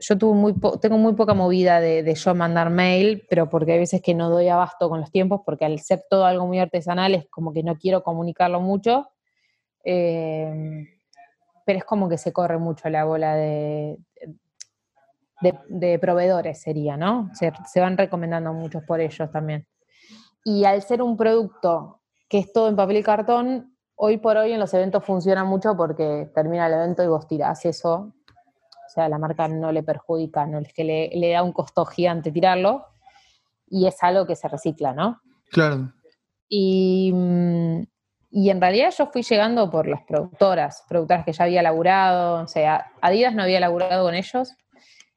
yo 0.00 0.18
tuve 0.18 0.34
muy 0.34 0.54
tengo 0.80 0.98
muy 0.98 1.14
poca 1.14 1.34
movida 1.34 1.80
de, 1.80 2.14
yo 2.14 2.34
mandar 2.34 2.70
mail, 2.70 3.24
pero 3.28 3.48
porque 3.48 3.72
hay 3.72 3.78
veces 3.78 4.00
que 4.00 4.14
no 4.14 4.30
doy 4.30 4.48
abasto 4.48 4.88
con 4.88 5.00
los 5.00 5.10
tiempos, 5.10 5.42
porque 5.44 5.66
al 5.66 5.78
ser 5.78 6.04
todo 6.08 6.24
algo 6.24 6.46
muy 6.46 6.58
artesanal 6.58 7.14
es 7.14 7.26
como 7.28 7.52
que 7.52 7.62
no 7.62 7.76
quiero 7.76 8.02
comunicarlo 8.02 8.60
mucho. 8.60 9.10
Em, 9.84 10.86
pero 11.64 11.78
es 11.78 11.84
como 11.84 12.08
que 12.08 12.18
se 12.18 12.32
corre 12.32 12.58
mucho 12.58 12.88
la 12.88 13.04
bola 13.04 13.34
de, 13.34 13.98
de, 15.68 15.98
proveedores, 15.98 16.60
sería, 16.60 16.96
¿no? 16.96 17.30
Se, 17.34 17.52
se 17.70 17.80
van 17.80 17.96
recomendando 17.96 18.52
muchos 18.52 18.82
por 18.84 19.00
ellos 19.00 19.30
también. 19.30 19.66
Y 20.44 20.64
al 20.64 20.82
ser 20.82 21.02
un 21.02 21.16
producto 21.16 22.00
que 22.28 22.38
es 22.38 22.52
todo 22.52 22.68
en 22.68 22.76
papel 22.76 22.98
y 22.98 23.02
cartón, 23.02 23.76
hoy 23.96 24.16
por 24.16 24.36
hoy 24.38 24.52
en 24.52 24.60
los 24.60 24.72
eventos 24.72 25.04
funciona 25.04 25.44
mucho 25.44 25.76
porque 25.76 26.30
termina 26.34 26.66
el 26.66 26.72
evento 26.72 27.02
y 27.02 27.08
vos 27.08 27.26
tirás 27.26 27.66
eso. 27.66 28.14
O 28.90 28.92
sea, 28.92 29.08
la 29.08 29.18
marca 29.18 29.46
no 29.46 29.70
le 29.70 29.84
perjudica, 29.84 30.46
no 30.46 30.58
es 30.58 30.72
que 30.72 30.82
le, 30.82 31.30
da 31.30 31.44
un 31.44 31.52
costo 31.52 31.86
gigante 31.86 32.32
tirarlo. 32.32 32.86
Y 33.68 33.86
es 33.86 34.02
algo 34.02 34.26
que 34.26 34.34
se 34.34 34.48
recicla, 34.48 34.92
¿no? 34.92 35.20
Claro. 35.52 35.92
Y, 36.48 37.14
y 38.32 38.50
en 38.50 38.60
realidad 38.60 38.92
yo 38.98 39.06
fui 39.06 39.22
llegando 39.22 39.70
por 39.70 39.86
las 39.86 40.02
productoras, 40.02 40.84
productoras 40.88 41.24
que 41.24 41.32
ya 41.32 41.44
había 41.44 41.62
laburado, 41.62 42.42
o 42.42 42.48
sea, 42.48 42.90
Adidas 43.00 43.32
no 43.32 43.44
había 43.44 43.60
laburado 43.60 44.04
con 44.04 44.16
ellos. 44.16 44.56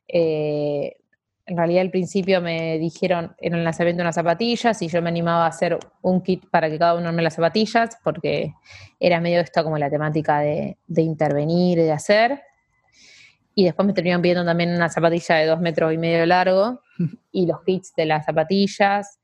Eh, 0.08 0.98
en 1.46 1.58
realidad 1.58 1.82
al 1.82 1.89
principio 1.89 2.42
me 2.42 2.77
dijeron 2.77 3.36
en 3.39 3.53
el 3.53 3.63
lanzamiento 3.63 4.01
unas 4.01 4.15
zapatillas 4.15 4.82
y 4.82 4.88
yo 4.88 5.01
me 5.01 5.10
animaba 5.10 5.46
a 5.46 5.50
hacer 5.50 5.77
un 6.01 6.22
kit 6.22 6.46
para 6.50 6.70
que 6.70 6.80
cada 6.80 6.96
uno 6.96 7.10
arme 7.10 7.22
las 7.22 7.34
zapatillas 7.34 7.98
porque 8.03 8.53
era 9.00 9.20
medio 9.20 9.42
esto 9.42 9.63
como 9.63 9.77
la 9.77 9.89
temática 9.89 10.39
de, 10.39 10.77
intervenir 10.96 11.80
y 11.80 11.84
de 11.84 11.92
hacer. 11.92 12.42
Y 13.55 13.65
después 13.65 13.86
me 13.86 13.93
terminaron 13.93 14.22
pidiendo 14.22 14.45
también 14.45 14.74
una 14.74 14.89
zapatilla 14.89 15.36
de 15.36 15.45
dos 15.45 15.60
metros 15.60 15.93
y 15.93 15.98
medio 15.98 16.25
largo 16.25 16.81
y 17.31 17.45
los 17.45 17.62
kits 17.63 17.93
de 17.95 18.05
las 18.05 18.25
zapatillas. 18.25 19.19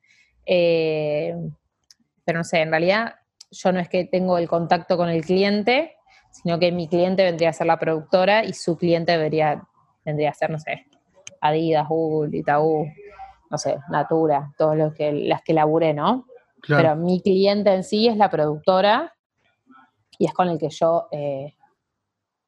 Eh, 0.45 1.36
pero 2.24 2.39
no 2.39 2.43
sé, 2.43 2.62
en 2.62 2.69
realidad 2.69 3.15
yo 3.51 3.71
no 3.71 3.79
es 3.79 3.89
que 3.89 4.05
tengo 4.05 4.38
el 4.38 4.48
contacto 4.48 4.98
con 4.98 5.09
el 5.09 5.25
cliente, 5.25 5.95
sino 6.31 6.59
que 6.59 6.71
mi 6.71 6.88
cliente 6.88 7.24
vendría 7.24 7.50
a 7.50 7.53
ser 7.53 7.67
la 7.67 7.79
productora 7.79 8.43
y 8.45 8.53
su 8.53 8.77
cliente 8.77 9.13
debería, 9.13 9.63
vendría 10.05 10.29
a 10.29 10.33
ser, 10.33 10.51
no 10.51 10.59
sé, 10.59 10.86
Adidas, 11.41 11.88
Google, 11.88 12.38
Itaú, 12.38 12.86
no 13.50 13.57
sé, 13.57 13.77
Natura, 13.89 14.53
todas 14.57 14.77
los 14.77 14.93
que, 14.93 15.12
las 15.12 15.41
que 15.41 15.53
laburé, 15.53 15.93
¿no? 15.93 16.25
Pero 16.67 16.95
mi 16.95 17.21
cliente 17.21 17.74
en 17.74 17.83
sí 17.83 18.07
es 18.07 18.17
la 18.17 18.29
productora 18.29 19.15
y 20.17 20.25
es 20.25 20.33
con 20.33 20.50
el 20.50 20.59
que 20.59 20.69
yo 20.69 21.07
eh, 21.12 21.55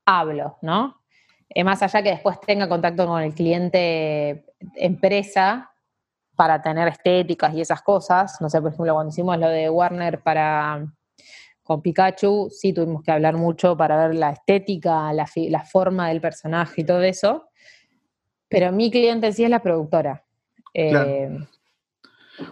hablo, 0.05 0.57
¿no? 0.61 1.00
Eh, 1.53 1.63
más 1.63 1.81
allá 1.81 2.01
que 2.01 2.12
después 2.12 2.39
tenga 2.39 2.70
contacto 2.70 3.05
con 3.05 3.22
el 3.22 3.34
cliente 3.34 4.46
empresa 4.75 5.72
para 6.36 6.62
tener 6.62 6.88
estéticas 6.88 7.53
y 7.53 7.62
esas 7.62 7.81
cosas, 7.81 8.39
no 8.39 8.50
sé, 8.50 8.62
por 8.62 8.72
ejemplo, 8.72 8.93
cuando 8.93 9.12
hicimos 9.12 9.38
lo 9.38 9.50
de 9.50 9.70
Warner 9.70 10.22
para 10.22 10.86
con 11.62 11.81
Pikachu, 11.81 12.50
sí 12.50 12.74
tuvimos 12.74 13.03
que 13.03 13.12
hablar 13.12 13.36
mucho 13.36 13.77
para 13.77 14.08
ver 14.08 14.15
la 14.15 14.31
estética, 14.31 15.13
la, 15.13 15.29
la 15.36 15.63
forma 15.63 16.10
del 16.10 16.20
personaje 16.20 16.81
y 16.81 16.84
todo 16.84 17.01
eso. 17.03 17.50
Pero 18.50 18.72
mi 18.72 18.89
cliente 18.89 19.27
en 19.27 19.34
sí 19.34 19.43
es 19.43 19.50
la 19.50 19.62
productora. 19.62 20.25
Eh, 20.74 21.29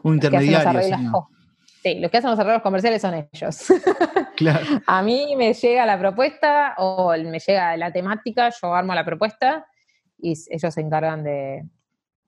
Un 0.04 0.14
intermediario. 0.16 1.30
Sí, 1.82 2.00
los 2.00 2.12
que 2.12 2.18
hacen 2.18 2.30
los 2.32 2.40
arreglos 2.40 2.62
comerciales 2.62 3.02
son 3.02 3.14
ellos. 3.16 3.66
Claro. 4.36 4.66
A 4.88 5.02
mí 5.04 5.36
me 5.36 5.54
llega 5.54 5.86
la 5.86 6.00
propuesta 6.00 6.74
o 6.78 7.12
me 7.18 7.40
llega 7.40 7.76
la 7.76 7.92
temática, 7.92 8.50
yo 8.62 8.74
armo 8.74 8.96
la 8.96 9.04
propuesta 9.04 9.68
y 10.18 10.32
ellos 10.50 10.74
se 10.74 10.80
encargan 10.80 11.26
de, 11.26 11.68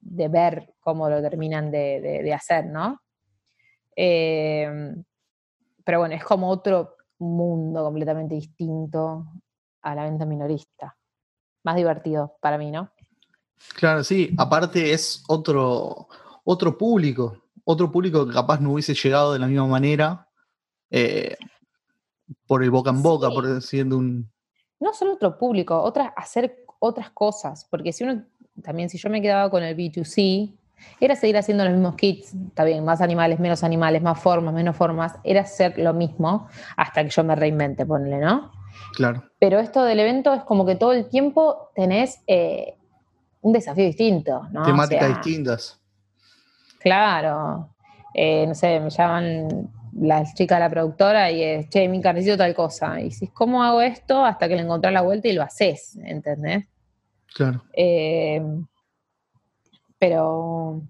de 0.01 0.27
ver 0.27 0.73
cómo 0.81 1.07
lo 1.09 1.21
terminan 1.21 1.71
de, 1.71 2.01
de- 2.01 2.21
de 2.23 2.33
hacer, 2.33 2.65
¿no? 2.65 2.99
Eh, 3.95 4.93
pero 5.85 5.99
bueno, 5.99 6.15
es 6.15 6.23
como 6.25 6.49
otro 6.49 6.97
mundo 7.19 7.81
completamente 7.85 8.35
distinto 8.35 9.25
a 9.81 9.95
la 9.95 10.03
venta 10.03 10.25
minorista. 10.25 10.97
Más 11.63 11.77
divertido 11.77 12.37
para 12.41 12.57
mí, 12.57 12.71
¿no? 12.71 12.91
Claro, 13.75 14.03
sí. 14.03 14.33
Aparte 14.37 14.91
es 14.91 15.23
otro, 15.29 16.07
otro 16.43 16.77
público. 16.77 17.40
Otro 17.63 17.91
público 17.91 18.25
que 18.27 18.33
capaz 18.33 18.59
no 18.59 18.73
hubiese 18.73 18.93
llegado 18.93 19.33
de 19.33 19.39
la 19.39 19.47
misma 19.47 19.67
manera 19.67 20.27
eh, 20.89 21.35
por 22.47 22.63
el 22.63 22.71
boca 22.71 22.89
en 22.89 23.01
boca, 23.01 23.27
Sí. 23.29 23.33
por 23.35 23.47
decir 23.47 23.85
de 23.85 23.95
un. 23.95 24.31
no 24.79 24.93
solo 24.93 25.13
otro 25.13 25.37
público, 25.37 25.79
otras, 25.81 26.11
hacer 26.15 26.65
otras 26.79 27.11
cosas, 27.11 27.67
porque 27.69 27.93
si 27.93 28.03
uno, 28.03 28.23
también 28.63 28.89
si 28.89 28.97
yo 28.97 29.09
me 29.09 29.21
quedaba 29.21 29.49
con 29.49 29.61
el 29.63 29.75
B2C, 29.77 30.51
era 30.99 31.15
seguir 31.15 31.37
haciendo 31.37 31.63
los 31.63 31.73
mismos 31.73 31.95
kits, 31.95 32.33
está 32.33 32.63
bien, 32.63 32.83
más 32.83 33.01
animales, 33.01 33.39
menos 33.39 33.63
animales, 33.63 34.01
más 34.01 34.19
formas, 34.19 34.51
menos 34.53 34.75
formas, 34.75 35.13
era 35.23 35.41
hacer 35.41 35.77
lo 35.77 35.93
mismo 35.93 36.47
hasta 36.75 37.03
que 37.03 37.11
yo 37.11 37.23
me 37.23 37.35
reinvente, 37.35 37.85
ponle, 37.85 38.17
¿no? 38.17 38.51
Claro. 38.95 39.23
Pero 39.39 39.59
esto 39.59 39.83
del 39.83 39.99
evento 39.99 40.33
es 40.33 40.41
como 40.43 40.65
que 40.65 40.75
todo 40.75 40.93
el 40.93 41.07
tiempo 41.07 41.69
tenés 41.75 42.23
eh, 42.25 42.75
un 43.41 43.53
desafío 43.53 43.85
distinto, 43.85 44.47
¿no? 44.51 44.63
O 44.63 44.65
Temáticas 44.65 45.05
sea, 45.07 45.15
distintas. 45.17 45.80
Claro. 46.81 47.69
Eh, 48.13 48.45
no 48.47 48.55
sé, 48.55 48.79
me 48.79 48.89
llaman 48.89 49.69
las 49.93 50.33
chicas 50.35 50.57
de 50.57 50.63
la 50.63 50.69
productora 50.69 51.31
y 51.31 51.43
es, 51.43 51.69
che, 51.69 51.87
mi 51.87 51.99
necesito 51.99 52.37
tal 52.37 52.53
cosa. 52.55 52.99
Y 52.99 53.05
dices, 53.05 53.29
¿cómo 53.33 53.63
hago 53.63 53.81
esto? 53.81 54.23
Hasta 54.23 54.47
que 54.47 54.55
le 54.55 54.61
encontrás 54.61 54.93
la 54.93 55.01
vuelta 55.01 55.27
y 55.27 55.33
lo 55.33 55.43
haces, 55.43 55.97
¿entendés? 56.03 56.67
Claro. 57.33 57.63
Eh, 57.73 58.41
pero, 59.99 60.81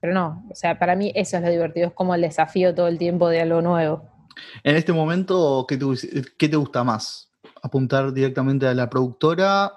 pero 0.00 0.12
no, 0.12 0.44
o 0.50 0.54
sea, 0.54 0.78
para 0.78 0.96
mí 0.96 1.12
eso 1.14 1.36
es 1.36 1.42
lo 1.42 1.50
divertido, 1.50 1.88
es 1.88 1.94
como 1.94 2.14
el 2.14 2.22
desafío 2.22 2.74
todo 2.74 2.88
el 2.88 2.98
tiempo 2.98 3.28
de 3.28 3.40
algo 3.40 3.62
nuevo. 3.62 4.02
En 4.64 4.76
este 4.76 4.92
momento, 4.92 5.64
¿qué 5.68 5.76
te, 5.76 5.84
qué 6.36 6.48
te 6.48 6.56
gusta 6.56 6.82
más? 6.82 7.30
¿Apuntar 7.62 8.12
directamente 8.12 8.66
a 8.66 8.74
la 8.74 8.88
productora 8.88 9.72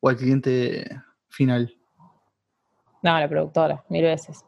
o 0.00 0.08
al 0.08 0.16
cliente 0.16 0.84
final? 1.28 1.74
No, 3.02 3.18
la 3.18 3.28
productora, 3.28 3.84
mil 3.88 4.02
veces. 4.02 4.44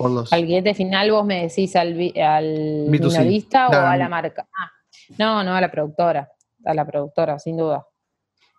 Por 0.00 0.10
los. 0.12 0.32
Al 0.32 0.44
cliente 0.44 0.72
final 0.72 1.10
vos 1.10 1.26
me 1.26 1.42
decís 1.42 1.76
al, 1.76 1.88
al 1.90 2.86
B2C, 2.88 2.88
minorista 2.88 3.68
o 3.68 3.72
a 3.74 3.98
la 3.98 4.08
marca. 4.08 4.48
Ah, 4.58 4.70
no, 5.18 5.44
no, 5.44 5.54
a 5.54 5.60
la 5.60 5.70
productora, 5.70 6.32
a 6.64 6.72
la 6.72 6.86
productora, 6.86 7.38
sin 7.38 7.58
duda. 7.58 7.86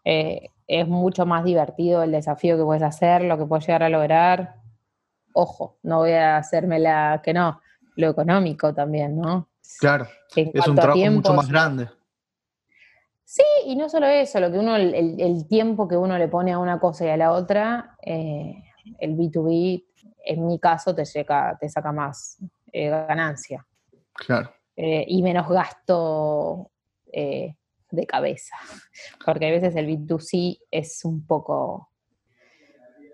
Eh, 0.05 0.49
es 0.67 0.87
mucho 0.87 1.25
más 1.25 1.43
divertido 1.43 2.03
el 2.03 2.11
desafío 2.11 2.57
que 2.57 2.63
puedes 2.63 2.83
hacer, 2.83 3.23
lo 3.23 3.39
que 3.39 3.45
puedes 3.45 3.65
llegar 3.65 3.81
a 3.81 3.89
lograr. 3.89 4.57
Ojo, 5.33 5.79
no 5.81 5.97
voy 5.97 6.11
a 6.11 6.37
hacerme 6.37 6.77
la 6.77 7.21
que 7.23 7.33
no, 7.33 7.59
lo 7.95 8.09
económico 8.11 8.71
también, 8.75 9.19
¿no? 9.19 9.49
Claro, 9.79 10.07
En 10.35 10.51
es 10.53 10.67
un 10.67 10.75
trabajo 10.75 11.11
mucho 11.11 11.33
más 11.33 11.49
grande. 11.49 11.89
Sí, 13.23 13.43
y 13.65 13.75
no 13.75 13.89
solo 13.89 14.05
eso, 14.05 14.39
lo 14.39 14.51
que 14.51 14.59
uno, 14.59 14.75
el 14.75 15.47
tiempo 15.47 15.87
que 15.87 15.97
uno 15.97 16.19
le 16.19 16.27
pone 16.27 16.51
a 16.51 16.59
una 16.59 16.79
cosa 16.79 17.05
y 17.05 17.09
a 17.09 17.17
la 17.17 17.31
otra, 17.31 17.97
eh, 18.05 18.61
el 18.99 19.17
B2B, 19.17 19.85
en 20.25 20.45
mi 20.45 20.59
caso, 20.59 20.93
te, 20.93 21.05
llega, 21.05 21.57
te 21.59 21.69
saca 21.69 21.91
más 21.91 22.37
eh, 22.71 22.89
ganancia 22.89 23.65
Claro. 24.13 24.51
eh, 24.75 25.05
y 25.07 25.21
menos 25.23 25.47
gasto 25.49 26.71
eh, 27.11 27.55
de 27.89 28.05
cabeza. 28.05 28.55
Porque 29.25 29.47
a 29.47 29.51
veces 29.51 29.75
el 29.75 29.87
B2C 29.87 30.59
es 30.69 31.03
un 31.03 31.25
poco 31.25 31.89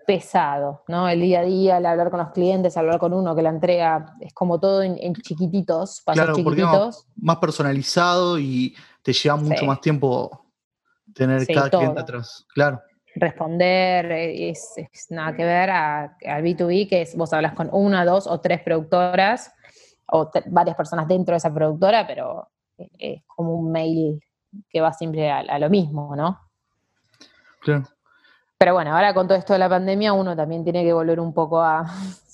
pesado, 0.06 0.84
¿no? 0.88 1.06
El 1.06 1.20
día 1.20 1.40
a 1.40 1.44
día, 1.44 1.76
el 1.76 1.84
hablar 1.84 2.10
con 2.10 2.18
los 2.18 2.30
clientes, 2.30 2.76
hablar 2.78 2.98
con 2.98 3.12
uno 3.12 3.36
que 3.36 3.42
la 3.42 3.50
entrega, 3.50 4.14
es 4.20 4.32
como 4.32 4.58
todo 4.58 4.82
en, 4.82 4.96
en 4.98 5.14
chiquititos, 5.14 6.00
pasos 6.02 6.24
Claro, 6.24 6.34
chiquititos. 6.34 7.06
Más 7.16 7.36
personalizado 7.36 8.38
y 8.38 8.74
te 9.02 9.12
lleva 9.12 9.36
mucho 9.36 9.60
Sí. 9.60 9.66
más 9.66 9.80
tiempo 9.82 10.46
tener 11.12 11.44
Sí, 11.44 11.52
cada 11.52 11.68
cliente 11.68 12.00
atrás. 12.00 12.46
Claro, 12.54 12.80
responder, 13.14 14.10
eh, 14.12 14.50
es, 14.50 14.74
es 14.76 15.10
nada 15.10 15.34
que 15.34 15.44
ver 15.44 15.70
a- 15.70 16.16
al 16.26 16.42
B2B, 16.42 16.88
que 16.88 17.02
es 17.02 17.16
vos 17.16 17.32
hablas 17.32 17.54
con 17.54 17.68
una, 17.72 18.04
dos 18.04 18.26
o 18.26 18.40
tres 18.40 18.60
productoras 18.62 19.52
o 20.10 20.30
varias 20.46 20.76
personas 20.76 21.06
dentro 21.08 21.32
de 21.32 21.38
esa 21.38 21.52
productora, 21.52 22.06
pero 22.06 22.48
eh, 22.78 22.88
es 22.98 23.22
como 23.26 23.54
un 23.54 23.70
mail 23.72 24.22
que 24.70 24.80
va 24.80 24.92
siempre 24.92 25.30
a, 25.30 25.38
a 25.40 25.58
lo 25.58 25.68
mismo, 25.68 26.14
¿no? 26.16 26.38
claro. 27.60 27.84
Pero 28.56 28.74
bueno, 28.74 28.92
ahora 28.92 29.14
con 29.14 29.28
todo 29.28 29.38
esto 29.38 29.52
de 29.52 29.60
la 29.60 29.68
pandemia 29.68 30.12
uno 30.12 30.34
también 30.34 30.64
tiene 30.64 30.82
que 30.82 30.92
volver 30.92 31.20
un 31.20 31.32
poco 31.32 31.60
a 31.60 31.86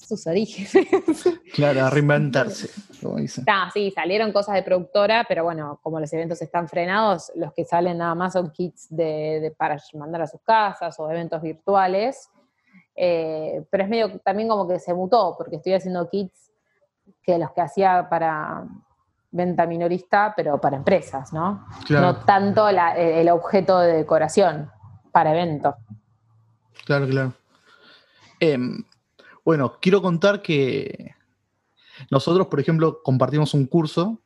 sus 0.05 0.27
orígenes. 0.27 0.73
Claro, 1.55 1.85
a 1.85 1.91
reinventarse, 1.91 2.69
como 3.01 3.17
dicen. 3.19 3.45
Ah, 3.49 3.71
sí, 3.73 3.93
salieron 3.95 4.33
cosas 4.33 4.57
de 4.57 4.63
productora, 4.65 5.25
pero 5.29 5.45
bueno, 5.45 5.79
como 5.83 6.01
los 6.01 6.13
eventos 6.13 6.43
están 6.43 6.69
frenados, 6.69 7.31
los 7.37 7.53
que 7.53 7.65
salen 7.65 7.99
nada 7.99 8.15
más 8.17 8.33
son 8.33 8.51
kits 8.51 8.89
de, 8.91 9.39
de- 9.41 9.51
para 9.57 9.79
mandar 9.95 10.23
a 10.23 10.27
sus 10.27 10.41
casas 10.41 10.99
o 10.99 11.09
eventos 11.11 11.41
virtuales. 11.43 12.29
Eh, 12.97 13.65
pero 13.71 13.85
es 13.85 13.89
medio 13.91 14.19
también 14.21 14.49
como 14.49 14.67
que 14.67 14.79
se 14.81 14.93
mutó, 14.95 15.35
porque 15.39 15.57
estoy 15.57 15.75
haciendo 15.75 16.09
kits 16.09 16.51
que 17.23 17.39
los 17.39 17.53
que 17.53 17.61
hacía 17.61 18.09
para 18.11 18.65
venta 19.31 19.67
minorista, 19.67 20.33
pero 20.37 20.61
para 20.61 20.77
empresas, 20.77 21.33
¿no? 21.33 21.67
Claro, 21.87 22.07
No 22.07 22.17
tanto 22.25 22.71
la- 22.73 22.97
el 22.97 23.15
el 23.19 23.29
objeto 23.31 23.79
de 23.79 23.93
decoración 23.95 24.71
para 25.13 25.31
evento. 25.33 25.77
claro, 26.85 27.07
claro. 27.07 27.33
Em, 28.41 28.83
bueno, 29.45 29.79
quiero 29.81 30.01
contar 30.03 30.43
que 30.43 31.15
nosotros, 32.11 32.47
por 32.49 32.61
ejemplo, 32.61 33.01
compartimos 33.03 33.55
un 33.55 33.67
curso, 33.67 34.21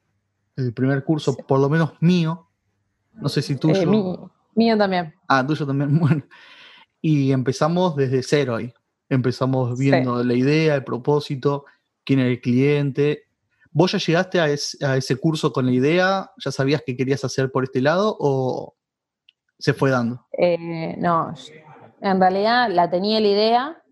el 0.57 0.73
primer 0.73 1.05
curso, 1.05 1.33
Sí. 1.33 1.43
por 1.47 1.61
lo 1.61 1.69
menos 1.69 1.93
mío, 2.01 2.49
no 3.13 3.29
sé 3.29 3.43
si 3.43 3.57
tuyo. 3.57 3.83
Eh, 3.83 4.29
mío 4.55 4.77
también. 4.79 5.15
Ah, 5.29 5.45
tuyo 5.47 5.67
también, 5.67 5.99
bueno. 6.01 6.25
Y 7.01 7.33
empezamos 7.33 7.95
desde 7.97 8.23
cero 8.23 8.57
ahí. 8.57 8.73
Empezamos 9.09 9.79
Sí. 9.79 9.85
viendo 9.91 10.23
la 10.25 10.35
idea, 10.35 10.75
el 10.75 10.85
propósito, 10.85 11.65
quién 12.05 12.21
era 12.21 12.29
el 12.29 12.41
cliente. 12.41 13.25
¿Vos 13.71 13.93
ya 13.93 13.99
llegaste 13.99 14.41
a, 14.41 14.49
es- 14.49 14.77
a 14.83 14.97
ese 14.97 15.17
curso 15.17 15.53
con 15.53 15.67
la 15.67 15.73
idea? 15.73 16.31
¿Ya 16.45 16.51
sabías 16.51 16.83
qué 16.85 16.97
querías 16.97 17.25
hacer 17.25 17.51
por 17.53 17.65
este 17.65 17.81
lado 17.81 18.17
o 18.19 18.75
se 19.59 19.75
fue 19.75 19.91
dando? 19.91 20.27
Eh, 20.37 20.97
no, 20.99 21.33
en 22.01 22.21
realidad 22.21 22.69
la 22.71 22.91
tenía 22.91 23.21
la 23.21 23.29
idea. 23.29 23.83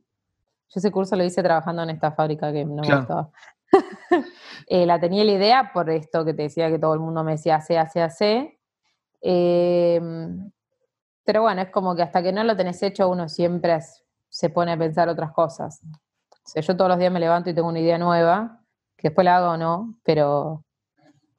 Yo 0.69 0.79
ese 0.79 0.91
curso 0.91 1.17
lo 1.17 1.25
hice 1.25 1.43
trabajando 1.43 1.83
en 1.83 1.91
esta 1.91 2.13
fábrica 2.13 2.53
que 2.53 2.65
no 2.65 2.83
me 2.83 2.97
gustaba. 2.97 3.31
Eh, 4.69 4.87
la 4.87 4.99
tenía 4.99 5.23
la 5.25 5.33
idea 5.33 5.71
por 5.73 5.91
esto 5.91 6.25
que 6.25 6.33
te 6.33 6.45
decía 6.45 6.71
que 6.71 6.79
todo 6.79 6.95
el 6.95 7.01
mundo 7.01 7.23
me 7.23 7.33
decía 7.33 7.57
hace, 7.57 7.79
hace, 7.79 8.01
hace. 8.01 8.59
Eh, 9.21 10.01
pero 11.25 11.43
bueno, 11.43 11.61
es 11.61 11.71
como 11.71 11.95
que 11.95 12.03
hasta 12.03 12.23
que 12.23 12.33
no 12.33 12.43
lo 12.45 12.57
tenés 12.57 12.83
hecho, 12.83 13.09
uno 13.09 13.29
siempre 13.29 13.79
se 14.29 14.51
pone 14.51 14.73
a 14.73 14.79
pensar 14.79 15.09
otras 15.09 15.33
cosas. 15.33 15.83
O 15.85 16.49
sea, 16.49 16.63
yo 16.63 16.77
todos 16.77 16.89
los 16.89 16.99
días 16.99 17.13
me 17.13 17.21
levanto 17.21 17.51
y 17.51 17.55
tengo 17.55 17.69
una 17.69 17.81
idea 17.81 17.99
nueva, 17.99 18.61
que 18.97 19.09
después 19.09 19.25
la 19.25 19.37
hago 19.37 19.51
o 19.51 19.57
no, 19.57 19.99
pero 20.05 20.65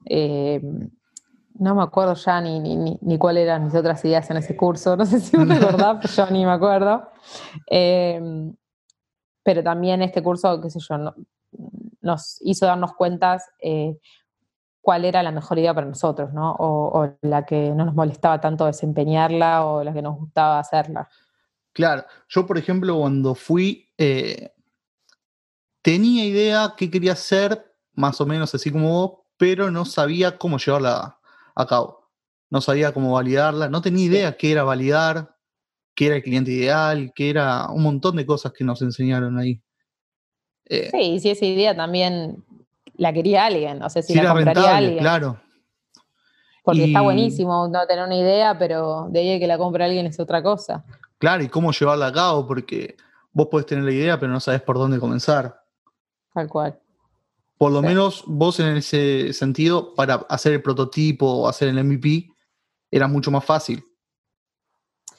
eh, 0.06 0.62
no 1.54 1.76
me 1.76 1.84
acuerdo 1.84 2.14
ya 2.16 2.42
ni, 2.42 2.60
ni, 2.60 3.00
ni, 3.02 3.18
cuáles 3.18 3.44
eran 3.44 3.64
mis 3.64 3.76
otras 3.76 4.04
ideas 4.04 4.30
en 4.30 4.38
ese 4.38 4.56
curso. 4.56 4.96
No 4.98 5.06
sé 5.06 5.20
si 5.20 5.38
vos 5.38 5.48
te 5.48 5.54
acordás, 5.66 5.98
pero 6.02 6.14
yo 6.14 6.34
ni 6.34 6.46
me 6.46 6.52
acuerdo. 6.52 7.10
Pero 9.48 9.64
también 9.64 10.02
este 10.02 10.22
curso, 10.22 10.60
qué 10.60 10.70
sé 10.70 10.80
yo, 10.82 10.98
no- 10.98 11.16
nos 12.02 12.38
hizo 12.42 12.66
darnos 12.66 12.92
cuentas 12.96 13.46
eh, 13.62 13.98
cuál 14.82 15.06
era 15.06 15.24
la 15.24 15.32
mejor 15.32 15.58
idea 15.58 15.74
para 15.74 15.88
nosotros, 15.88 16.34
¿no? 16.34 16.52
O, 16.60 17.00
o 17.02 17.18
la 17.22 17.46
que 17.46 17.70
no 17.72 17.86
nos 17.86 17.96
molestaba 17.96 18.42
tanto 18.42 18.66
desempeñarla 18.66 19.64
o 19.66 19.86
la 19.86 19.94
que 19.94 20.02
nos 20.02 20.18
gustaba 20.18 20.60
hacerla. 20.60 21.08
Claro, 21.72 22.04
yo 22.28 22.46
por 22.46 22.58
ejemplo 22.58 22.98
cuando 23.00 23.36
fui, 23.36 23.90
eh, 23.98 24.52
tenía 25.82 26.26
idea 26.26 26.74
qué 26.76 26.92
quería 26.92 27.14
hacer, 27.14 27.74
más 27.94 28.20
o 28.20 28.26
menos 28.26 28.54
así 28.54 28.70
como 28.70 28.90
vos, 28.92 29.20
pero 29.38 29.72
no 29.72 29.86
sabía 29.86 30.38
cómo 30.38 30.58
llevarla 30.58 31.20
a 31.56 31.66
cabo. 31.68 32.12
No 32.50 32.60
sabía 32.60 32.94
cómo 32.94 33.14
validarla, 33.14 33.70
no 33.70 33.82
tenía 33.82 34.04
idea 34.08 34.36
qué 34.36 34.52
era 34.52 34.66
validar, 34.66 35.37
qué 35.98 36.06
era 36.06 36.16
el 36.18 36.22
cliente 36.22 36.52
ideal, 36.52 37.12
qué 37.16 37.32
era 37.32 37.72
un 37.72 37.82
montón 37.82 38.16
de 38.18 38.26
cosas 38.26 38.54
que 38.54 38.64
nos 38.64 38.84
enseñaron 38.84 39.40
ahí. 39.40 39.60
Eh, 40.66 40.90
Sí, 40.92 41.02
y 41.14 41.20
si 41.20 41.32
esa 41.32 41.46
idea 41.46 41.76
también 41.76 42.46
la 42.98 43.12
quería 43.12 43.48
alguien, 43.48 43.82
o 43.82 43.90
sea, 43.90 44.04
si, 44.04 44.10
si 44.10 44.14
la 44.14 44.22
era 44.22 44.34
compraría 44.34 44.62
rentable, 44.62 44.86
alguien. 44.86 45.00
claro. 45.00 45.42
Porque 46.64 46.84
está 46.84 47.02
buenísimo 47.02 47.68
no 47.68 47.88
tener 47.88 48.06
una 48.06 48.16
idea, 48.16 48.60
pero 48.60 49.08
de 49.10 49.22
ahí 49.22 49.40
que 49.40 49.48
la 49.48 49.58
compre 49.58 49.86
alguien 49.86 50.06
es 50.06 50.20
otra 50.20 50.44
cosa. 50.44 50.86
Claro, 51.18 51.44
y 51.44 51.48
cómo 51.48 51.72
llevarla 51.72 52.08
a 52.08 52.14
cabo, 52.14 52.46
porque 52.46 52.96
vos 53.32 53.48
podés 53.50 53.66
tener 53.66 53.84
la 53.84 53.92
idea, 53.92 54.20
pero 54.20 54.32
no 54.32 54.40
sabes 54.40 54.62
por 54.62 54.78
dónde 54.78 55.00
comenzar. 55.00 55.64
Tal 56.32 56.48
cual. 56.48 56.80
Por 57.58 57.72
lo 57.72 57.82
menos 57.82 58.24
vos 58.28 58.60
en 58.60 58.78
ese 58.78 59.34
sentido, 59.34 59.96
para 59.96 60.16
hacer 60.30 60.54
el 60.54 60.62
prototipo 60.62 61.26
o 61.26 61.48
hacer 61.48 61.70
el 61.70 61.84
MVP, 61.84 62.30
era 62.92 63.08
mucho 63.08 63.32
más 63.32 63.44
fácil. 63.44 63.84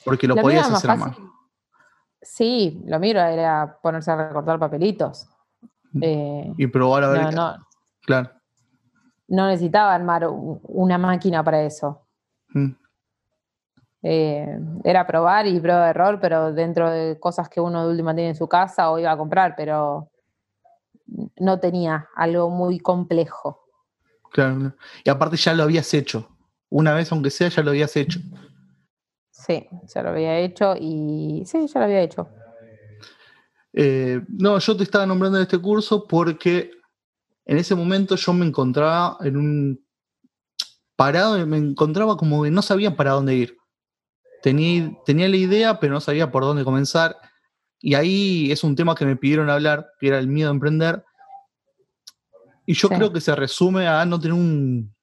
Porque 0.04 0.26
lo, 0.26 0.36
podías 0.36 0.70
hacer 0.70 0.90
a 0.90 0.96
mano. 0.96 1.16
Sí, 2.20 2.82
lo 2.86 2.98
miro, 2.98 3.20
era 3.20 3.78
ponerse 3.82 4.10
a 4.10 4.28
recortar 4.28 4.58
papelitos. 4.58 5.28
Mm. 5.92 6.00
Eh, 6.02 6.54
y 6.56 6.66
probar 6.66 7.04
a 7.04 7.08
ver. 7.08 7.34
No, 7.34 7.56
claro. 8.02 8.30
No 9.28 9.46
necesitaba 9.46 9.94
armar 9.94 10.26
una 10.28 10.98
máquina 10.98 11.44
para 11.44 11.62
eso. 11.62 12.06
Mm. 12.48 12.70
Eh, 14.02 14.58
era 14.84 15.06
probar 15.06 15.46
y 15.46 15.58
prueba 15.60 15.84
de 15.84 15.90
error, 15.90 16.18
pero 16.20 16.52
dentro 16.52 16.90
de 16.90 17.18
cosas 17.18 17.48
que 17.48 17.60
uno 17.60 17.84
de 17.84 17.90
última 17.90 18.14
tiene 18.14 18.30
en 18.30 18.36
su 18.36 18.48
casa 18.48 18.90
o 18.90 18.98
iba 18.98 19.10
a 19.10 19.16
comprar, 19.16 19.54
pero 19.56 20.10
no 21.36 21.58
tenía 21.58 22.08
algo 22.14 22.50
muy 22.50 22.78
complejo. 22.78 23.64
Claro, 24.30 24.72
y 25.04 25.10
aparte 25.10 25.36
ya 25.36 25.54
lo 25.54 25.64
habías 25.64 25.92
hecho. 25.94 26.28
Una 26.70 26.92
vez, 26.92 27.10
aunque 27.12 27.30
sea, 27.30 27.48
ya 27.48 27.62
lo 27.62 27.70
habías 27.70 27.96
hecho. 27.96 28.20
Sí, 29.48 29.66
ya 29.94 30.02
lo 30.02 30.10
había 30.10 30.38
hecho 30.38 30.74
y 30.78 31.42
sí, 31.46 31.66
ya 31.66 31.80
lo 31.80 31.86
había 31.86 32.02
hecho. 32.02 32.28
Eh, 33.72 34.20
no, 34.28 34.58
yo 34.58 34.76
te 34.76 34.82
estaba 34.82 35.06
nombrando 35.06 35.38
en 35.38 35.42
este 35.44 35.56
curso 35.56 36.06
porque 36.06 36.70
en 37.46 37.56
ese 37.56 37.74
momento 37.74 38.14
yo 38.14 38.34
me 38.34 38.44
encontraba 38.44 39.16
en 39.22 39.38
un 39.38 39.86
parado, 40.96 41.46
me 41.46 41.56
encontraba 41.56 42.18
como 42.18 42.42
que 42.42 42.50
no 42.50 42.60
sabía 42.60 42.94
para 42.94 43.12
dónde 43.12 43.36
ir. 43.36 43.56
Tenía, 44.42 44.92
tenía 45.06 45.28
la 45.30 45.36
idea, 45.36 45.80
pero 45.80 45.94
no 45.94 46.00
sabía 46.02 46.30
por 46.30 46.42
dónde 46.42 46.62
comenzar. 46.62 47.16
Y 47.80 47.94
ahí 47.94 48.52
es 48.52 48.62
un 48.64 48.76
tema 48.76 48.94
que 48.94 49.06
me 49.06 49.16
pidieron 49.16 49.48
hablar, 49.48 49.86
que 49.98 50.08
era 50.08 50.18
el 50.18 50.28
miedo 50.28 50.50
a 50.50 50.52
emprender. 50.52 51.02
Y 52.66 52.74
yo 52.74 52.90
creo 52.90 53.10
que 53.10 53.22
se 53.22 53.34
resume 53.34 53.88
a 53.88 54.04
no 54.04 54.20
tener 54.20 54.34
un, 54.34 54.94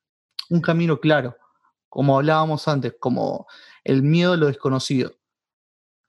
camino 0.61 0.99
claro, 0.99 1.35
como 1.89 2.15
hablábamos 2.15 2.67
antes, 2.67 2.93
como 2.99 3.47
el 3.85 4.03
miedo 4.03 4.33
a 4.33 4.37
lo 4.37 4.47
desconocido. 4.47 5.13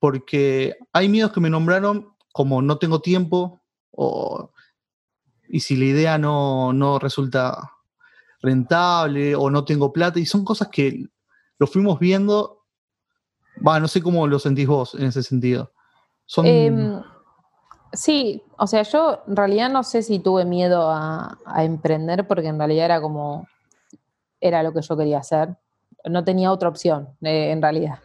Porque 0.01 0.75
hay 0.93 1.09
miedos 1.09 1.33
que 1.33 1.41
me 1.41 1.51
nombraron 1.51 2.17
como 2.33 2.61
no 2.61 2.79
tengo 2.79 3.01
tiempo 3.01 3.63
o, 3.93 4.51
y 5.49 5.61
si 5.61 5.77
la 5.77 5.85
idea 5.85 6.19
no, 6.19 6.73
no 6.73 6.99
resulta 6.99 7.71
rentable 8.43 9.37
o 9.37 9.49
no 9.51 9.65
tengo 9.65 9.93
plata, 9.93 10.19
y 10.19 10.27
son 10.27 10.45
cosas 10.45 10.69
que 10.69 11.07
lo 11.59 11.67
fuimos 11.69 11.99
viendo 12.01 12.57
Va, 13.65 13.81
no 13.81 13.89
sé 13.89 14.03
cómo 14.03 14.27
lo 14.27 14.39
sentís 14.39 14.67
vos 14.67 14.95
en 14.95 15.05
ese 15.05 15.23
sentido. 15.23 15.73
Em, 16.45 17.01
sí, 17.93 18.43
o 18.59 18.67
sea, 18.67 18.83
yo 18.83 19.23
en 19.27 19.37
realidad 19.37 19.71
no 19.71 19.83
sé 19.83 20.03
si 20.03 20.19
tuve 20.19 20.45
miedo 20.45 20.91
a, 20.91 21.39
emprender 21.59 22.27
porque 22.27 22.49
en 22.49 22.59
realidad 22.59 22.87
era 22.87 23.01
como, 23.01 23.47
era 24.41 24.63
lo 24.63 24.73
que 24.73 24.83
yo 24.83 24.97
quería 24.97 25.19
hacer. 25.19 25.57
No 26.05 26.25
tenía 26.25 26.53
otra 26.53 26.69
opción, 26.69 27.09
eh, 27.23 27.51
en 27.51 27.63
realidad. 27.63 27.99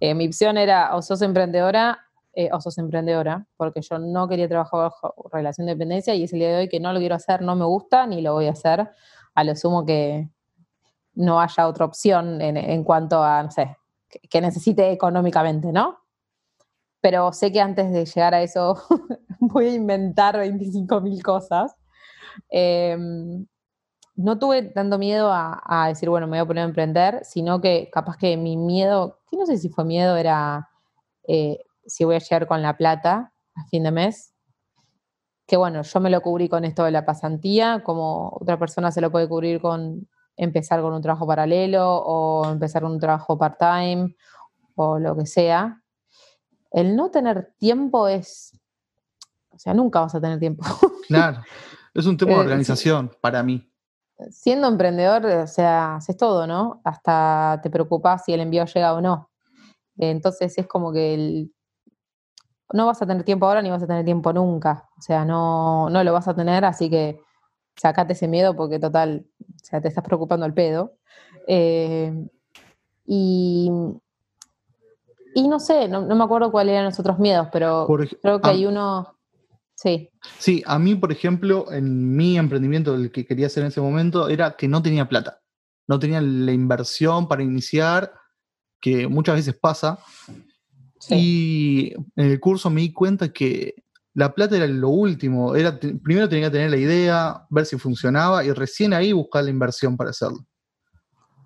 Eh, 0.00 0.14
mi 0.14 0.26
opción 0.26 0.58
era 0.58 0.94
o 0.94 1.02
sos 1.02 1.22
emprendedora 1.22 1.98
eh, 2.34 2.50
o 2.52 2.60
sos 2.60 2.76
emprendedora, 2.78 3.46
porque 3.56 3.80
yo 3.80 3.98
no 3.98 4.28
quería 4.28 4.48
trabajar 4.48 4.80
bajo 4.80 5.14
relación 5.32 5.66
de 5.66 5.74
dependencia 5.74 6.14
y 6.14 6.24
es 6.24 6.32
el 6.32 6.40
día 6.40 6.50
de 6.50 6.56
hoy 6.58 6.68
que 6.68 6.80
no 6.80 6.92
lo 6.92 6.98
quiero 6.98 7.14
hacer, 7.14 7.40
no 7.42 7.56
me 7.56 7.64
gusta 7.64 8.06
ni 8.06 8.20
lo 8.20 8.34
voy 8.34 8.46
a 8.46 8.52
hacer. 8.52 8.90
A 9.34 9.44
lo 9.44 9.56
sumo 9.56 9.84
que 9.84 10.28
no 11.14 11.40
haya 11.40 11.66
otra 11.66 11.84
opción 11.84 12.40
en, 12.42 12.56
en 12.56 12.84
cuanto 12.84 13.22
a, 13.22 13.42
no 13.42 13.50
sé, 13.50 13.76
que 14.30 14.40
necesite 14.40 14.90
económicamente, 14.92 15.72
¿no? 15.72 15.98
Pero 17.00 17.32
sé 17.32 17.52
que 17.52 17.60
antes 17.60 17.92
de 17.92 18.04
llegar 18.04 18.34
a 18.34 18.42
eso 18.42 18.82
voy 19.40 19.66
a 19.66 19.74
inventar 19.74 20.36
25 20.36 21.00
mil 21.00 21.22
cosas. 21.22 21.74
Em, 22.50 23.46
no 24.16 24.38
tuve 24.38 24.62
tanto 24.62 24.98
miedo 24.98 25.30
a, 25.30 25.86
decir, 25.88 26.08
bueno, 26.08 26.26
me 26.26 26.38
voy 26.38 26.44
a 26.44 26.46
poner 26.46 26.62
a 26.62 26.68
emprender, 26.68 27.20
sino 27.24 27.60
que 27.60 27.90
capaz 27.92 28.16
que 28.16 28.36
mi 28.36 28.56
miedo, 28.56 29.20
que 29.30 29.36
no 29.36 29.44
sé 29.44 29.58
si 29.58 29.68
fue 29.68 29.84
miedo, 29.84 30.16
era 30.16 30.70
eh, 31.28 31.60
si 31.84 32.04
voy 32.04 32.16
a 32.16 32.18
llegar 32.18 32.46
con 32.46 32.62
la 32.62 32.76
plata 32.76 33.32
a 33.54 33.64
fin 33.66 33.82
de 33.82 33.90
mes. 33.90 34.32
Que 35.46 35.56
bueno, 35.56 35.82
yo 35.82 36.00
me 36.00 36.10
lo 36.10 36.22
cubrí 36.22 36.48
con 36.48 36.64
esto 36.64 36.84
de 36.84 36.90
la 36.90 37.04
pasantía, 37.04 37.82
como 37.84 38.36
otra 38.40 38.58
persona 38.58 38.90
se 38.90 39.00
lo 39.00 39.12
puede 39.12 39.28
cubrir 39.28 39.60
con 39.60 40.08
empezar 40.36 40.80
con 40.80 40.92
un 40.92 41.02
trabajo 41.02 41.26
paralelo 41.26 41.86
o 41.86 42.50
empezar 42.50 42.82
con 42.82 42.92
un 42.92 43.00
trabajo 43.00 43.38
part-time 43.38 44.16
o 44.74 44.98
lo 44.98 45.16
que 45.16 45.26
sea. 45.26 45.82
El 46.72 46.96
no 46.96 47.10
tener 47.10 47.54
tiempo 47.58 48.08
es, 48.08 48.58
o 49.50 49.58
sea, 49.58 49.74
nunca 49.74 50.00
vas 50.00 50.14
a 50.14 50.20
tener 50.20 50.38
tiempo. 50.38 50.64
Claro, 51.06 51.42
es 51.94 52.06
un 52.06 52.16
tema 52.16 52.32
de 52.32 52.38
eh, 52.40 52.40
organización 52.40 53.12
para 53.20 53.42
mí. 53.42 53.70
Siendo 54.30 54.68
emprendedor, 54.68 55.26
o 55.26 55.46
sea, 55.46 55.96
haces 55.96 56.16
todo, 56.16 56.46
¿no? 56.46 56.80
Hasta 56.84 57.60
te 57.62 57.70
preocupas 57.70 58.24
si 58.24 58.32
el 58.32 58.40
envío 58.40 58.64
llega 58.64 58.94
o 58.94 59.00
no. 59.00 59.30
Entonces 59.98 60.56
es 60.56 60.66
como 60.66 60.92
que 60.92 61.48
no 62.72 62.86
vas 62.86 63.00
a 63.00 63.06
tener 63.06 63.24
tiempo 63.24 63.46
ahora 63.46 63.62
ni 63.62 63.70
vas 63.70 63.82
a 63.82 63.86
tener 63.86 64.04
tiempo 64.04 64.32
nunca. 64.32 64.88
O 64.98 65.02
sea, 65.02 65.24
no, 65.24 65.88
no 65.90 66.02
lo 66.02 66.12
vas 66.12 66.28
a 66.28 66.34
tener, 66.34 66.64
así 66.64 66.90
que 66.90 67.20
sacate 67.76 68.14
ese 68.14 68.28
miedo 68.28 68.56
porque 68.56 68.78
total, 68.78 69.26
o 69.40 69.64
sea, 69.64 69.80
te 69.80 69.88
estás 69.88 70.04
preocupando 70.04 70.46
al 70.46 70.54
pedo. 70.54 70.94
Eh, 71.46 72.28
y, 73.06 73.70
y 75.34 75.48
no 75.48 75.60
sé, 75.60 75.88
no, 75.88 76.02
me 76.02 76.24
acuerdo 76.24 76.50
cuáles 76.50 76.72
eran 76.72 76.86
los 76.86 76.98
otros 76.98 77.18
miedos, 77.18 77.48
pero 77.52 77.86
creo 78.22 78.40
que 78.40 78.48
hay 78.48 78.66
uno... 78.66 79.15
Sí. 79.76 80.10
Sí, 80.38 80.62
a 80.66 80.78
mí, 80.78 80.94
por 80.94 81.12
ejemplo, 81.12 81.70
en 81.70 82.16
mi 82.16 82.38
emprendimiento, 82.38 82.94
el 82.94 83.12
que 83.12 83.24
quería 83.24 83.46
hacer 83.46 83.62
en 83.62 83.68
ese 83.68 83.80
momento, 83.80 84.28
era 84.28 84.56
que 84.56 84.66
no 84.66 84.82
tenía 84.82 85.08
plata. 85.08 85.40
No 85.86 85.98
tenía 85.98 86.20
la 86.20 86.52
inversión 86.52 87.28
para 87.28 87.44
iniciar, 87.44 88.12
que 88.80 89.06
muchas 89.06 89.36
veces 89.36 89.54
pasa. 89.54 89.98
Y 91.10 91.92
en 92.16 92.30
el 92.30 92.40
curso 92.40 92.70
me 92.70 92.80
di 92.80 92.92
cuenta 92.92 93.32
que 93.32 93.74
la 94.14 94.34
plata 94.34 94.56
era 94.56 94.66
lo 94.66 94.88
último. 94.88 95.54
Era, 95.54 95.78
primero 95.78 96.28
tenía 96.28 96.46
que 96.46 96.52
tener 96.52 96.70
la 96.70 96.78
idea, 96.78 97.46
ver 97.50 97.66
si 97.66 97.76
funcionaba 97.76 98.42
y 98.44 98.50
recién 98.50 98.94
ahí 98.94 99.12
buscar 99.12 99.44
la 99.44 99.50
inversión 99.50 99.96
para 99.96 100.10
hacerlo. 100.10 100.38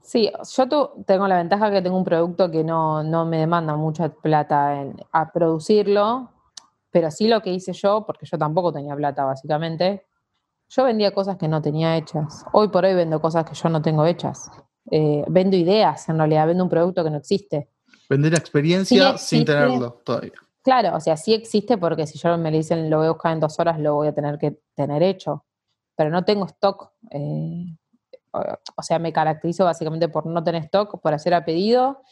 Sí, 0.03 0.31
yo 0.57 0.95
tengo 1.07 1.29
la 1.29 1.37
ventaja 1.37 1.71
que 1.71 1.83
tengo 1.83 1.97
un 1.97 2.05
producto 2.05 2.51
que 2.51 2.65
no, 2.65 3.03
me 3.27 3.39
demanda 3.39 3.77
mucha 3.77 4.09
plata 4.09 4.85
a 5.13 5.33
producirlo, 5.33 6.31
pero 6.91 7.11
sí 7.11 7.29
lo 7.29 7.41
que 7.41 7.53
hice 7.53 7.73
yo, 7.73 8.05
porque 8.07 8.27
yo 8.27 8.39
tampoco 8.39 8.73
tenía 8.73 8.95
plata 8.97 9.25
básicamente, 9.25 10.07
yo 10.69 10.85
vendía 10.85 11.13
cosas 11.13 11.37
que 11.37 11.49
no 11.49 11.61
tenía 11.61 11.97
hechas. 11.97 12.45
Hoy 12.53 12.69
por 12.69 12.85
hoy 12.85 12.95
vendo 12.95 13.21
cosas 13.21 13.45
que 13.45 13.55
yo 13.55 13.69
no 13.69 13.83
tengo 13.83 14.07
hechas. 14.07 14.51
Eh, 14.91 15.25
vendo 15.29 15.57
ideas, 15.57 16.09
en 16.09 16.19
realidad, 16.19 16.47
vendo 16.47 16.63
un 16.65 16.71
producto 16.71 17.03
que 17.03 17.11
no 17.11 17.17
existe. 17.17 17.69
Vender 18.09 18.35
experiencia 18.35 19.19
sin 19.19 19.45
tenerlo 19.45 20.01
todavía. 20.05 20.33
Claro, 20.63 20.97
o 20.97 21.01
sea, 21.01 21.17
sí 21.17 21.33
existe 21.33 21.79
porque 21.79 22.07
si 22.07 22.19
yo 22.19 22.37
me 22.37 22.51
le 22.51 22.59
dicen 22.59 22.91
lo 22.91 22.99
voy 22.99 23.07
a 23.07 23.11
buscar 23.11 23.33
en 23.33 23.41
dos 23.41 23.59
horas, 23.59 23.81
lo 23.81 23.95
voy 23.95 24.09
a 24.09 24.15
tener 24.15 24.39
que 24.39 24.61
tener 24.75 25.03
hecho. 25.03 25.45
Pero 25.97 26.11
no 26.11 26.25
tengo 26.25 26.47
stock. 26.47 26.93
Eh, 27.11 27.77
o 28.33 28.83
sea, 28.83 28.99
me 28.99 29.13
caracterizo 29.13 29.65
básicamente 29.65 30.09
por 30.09 30.27
no 30.27 30.45
tener 30.45 30.65
stock, 30.65 31.01
por 31.01 31.15
hacer 31.15 31.35
a 31.35 31.45
pedido. 31.45 32.03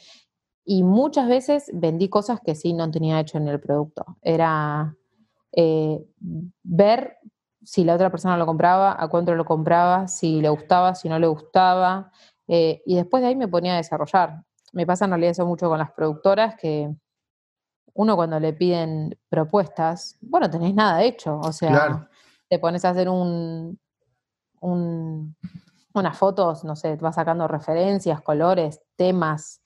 Y 0.70 0.82
muchas 0.82 1.28
veces 1.28 1.70
vendí 1.72 2.10
cosas 2.10 2.40
que 2.44 2.54
sí 2.54 2.74
no 2.74 2.90
tenía 2.90 3.18
hecho 3.20 3.38
en 3.38 3.48
el 3.48 3.58
producto. 3.58 4.04
Era 4.20 4.94
eh, 5.50 6.04
ver 6.62 7.16
si 7.62 7.84
la 7.84 7.94
otra 7.94 8.10
persona 8.10 8.36
lo 8.36 8.44
compraba, 8.44 8.94
a 9.02 9.08
cuánto 9.08 9.34
lo 9.34 9.46
compraba, 9.46 10.08
si 10.08 10.42
le 10.42 10.50
gustaba, 10.50 10.94
si 10.94 11.08
no 11.08 11.18
le 11.18 11.26
gustaba. 11.26 12.12
Eh, 12.46 12.82
y 12.84 12.96
después 12.96 13.22
de 13.22 13.28
ahí 13.28 13.34
me 13.34 13.48
ponía 13.48 13.72
a 13.72 13.76
desarrollar. 13.78 14.44
Me 14.74 14.84
pasa 14.84 15.06
en 15.06 15.12
realidad 15.12 15.30
eso 15.30 15.46
mucho 15.46 15.70
con 15.70 15.78
las 15.78 15.90
productoras 15.92 16.54
que 16.56 16.94
uno 17.94 18.14
cuando 18.14 18.38
le 18.38 18.52
piden 18.52 19.18
propuestas, 19.30 20.18
bueno, 20.20 20.50
tenéis 20.50 20.74
nada 20.74 21.02
hecho, 21.02 21.40
o 21.40 21.50
sea, 21.50 22.10
te 22.46 22.58
pones 22.58 22.84
a 22.84 22.90
hacer 22.90 23.08
un, 23.08 23.78
unas 24.60 26.18
fotos, 26.18 26.62
no 26.64 26.76
sé, 26.76 26.96
vas 26.96 27.14
sacando 27.14 27.48
referencias, 27.48 28.20
colores, 28.20 28.82
temas, 28.96 29.62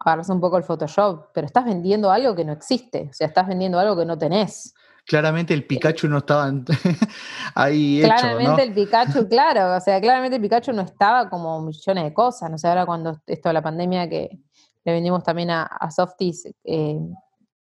agarras 0.00 0.28
un 0.28 0.40
poco 0.40 0.56
el 0.56 0.64
Photoshop, 0.64 1.28
pero 1.32 1.46
estás 1.46 1.64
vendiendo 1.64 2.10
algo 2.10 2.34
que 2.34 2.44
no 2.44 2.52
existe, 2.52 3.08
o 3.10 3.12
sea, 3.12 3.26
estás 3.26 3.46
vendiendo 3.46 3.78
algo 3.78 3.96
que 3.96 4.04
no 4.04 4.16
tenés. 4.16 4.74
Claramente 5.04 5.54
el 5.54 5.66
Pikachu 5.66 6.06
no 6.06 6.18
estaba 6.18 6.50
ahí 7.54 8.00
hecho, 8.00 8.08
Claramente 8.08 8.62
el 8.62 8.74
Pikachu, 8.74 9.26
claro, 9.28 9.76
o 9.76 9.80
sea, 9.80 10.00
claramente 10.00 10.36
el 10.36 10.42
Pikachu 10.42 10.72
no 10.72 10.82
estaba 10.82 11.30
como 11.30 11.62
millones 11.62 12.04
de 12.04 12.12
cosas, 12.12 12.50
no 12.50 12.58
sé, 12.58 12.68
ahora 12.68 12.84
cuando 12.86 13.18
esto 13.26 13.48
de 13.48 13.52
la 13.54 13.62
pandemia 13.62 14.08
que 14.08 14.38
le 14.84 14.92
vendimos 14.92 15.22
también 15.22 15.50
a, 15.50 15.62
a 15.64 15.90
Softies, 15.90 16.52
eh, 16.64 16.98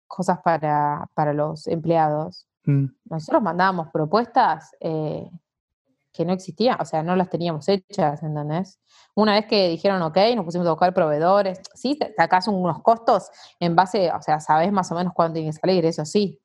cosas 0.07 0.39
para, 0.43 1.33
los 1.33 1.67
empleados. 1.67 2.47
Mm. 2.65 2.85
Nosotros 3.09 3.43
mandábamos 3.43 3.89
propuestas 3.91 4.71
eh, 4.79 5.29
que 6.17 6.25
no 6.25 6.33
existían, 6.33 6.77
o 6.81 6.85
sea, 6.85 7.03
no 7.03 7.15
las 7.15 7.29
teníamos 7.29 7.69
hechas, 7.69 8.23
¿entendés? 8.23 8.79
Una 9.15 9.35
vez 9.35 9.45
que 9.45 9.69
dijeron, 9.69 10.01
ok, 10.01 10.17
nos 10.35 10.45
pusimos 10.45 10.67
a 10.67 10.71
buscar 10.71 10.93
proveedores, 10.93 11.61
sí, 11.73 11.97
te 11.97 12.13
sacás 12.15 12.47
unos 12.47 12.81
costos 12.81 13.29
en 13.59 13.75
base, 13.75 14.11
o 14.11 14.21
sea, 14.21 14.39
sabés 14.39 14.71
más 14.71 14.91
o 14.91 14.95
menos 14.95 15.13
cuánto 15.13 15.35
tiene 15.35 15.49
que 15.49 15.57
salir, 15.57 15.85
eso 15.85 16.03
sí, 16.05 16.39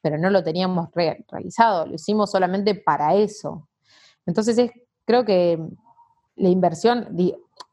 pero 0.00 0.18
no 0.18 0.30
lo 0.30 0.42
teníamos 0.42 0.88
realizado, 0.94 1.86
lo 1.86 1.94
hicimos 1.94 2.30
solamente 2.30 2.74
para 2.74 3.14
eso. 3.14 3.68
Entonces 4.24 4.56
es, 4.58 4.70
creo 5.04 5.24
que 5.24 5.58
la 6.36 6.48
inversión, 6.48 7.08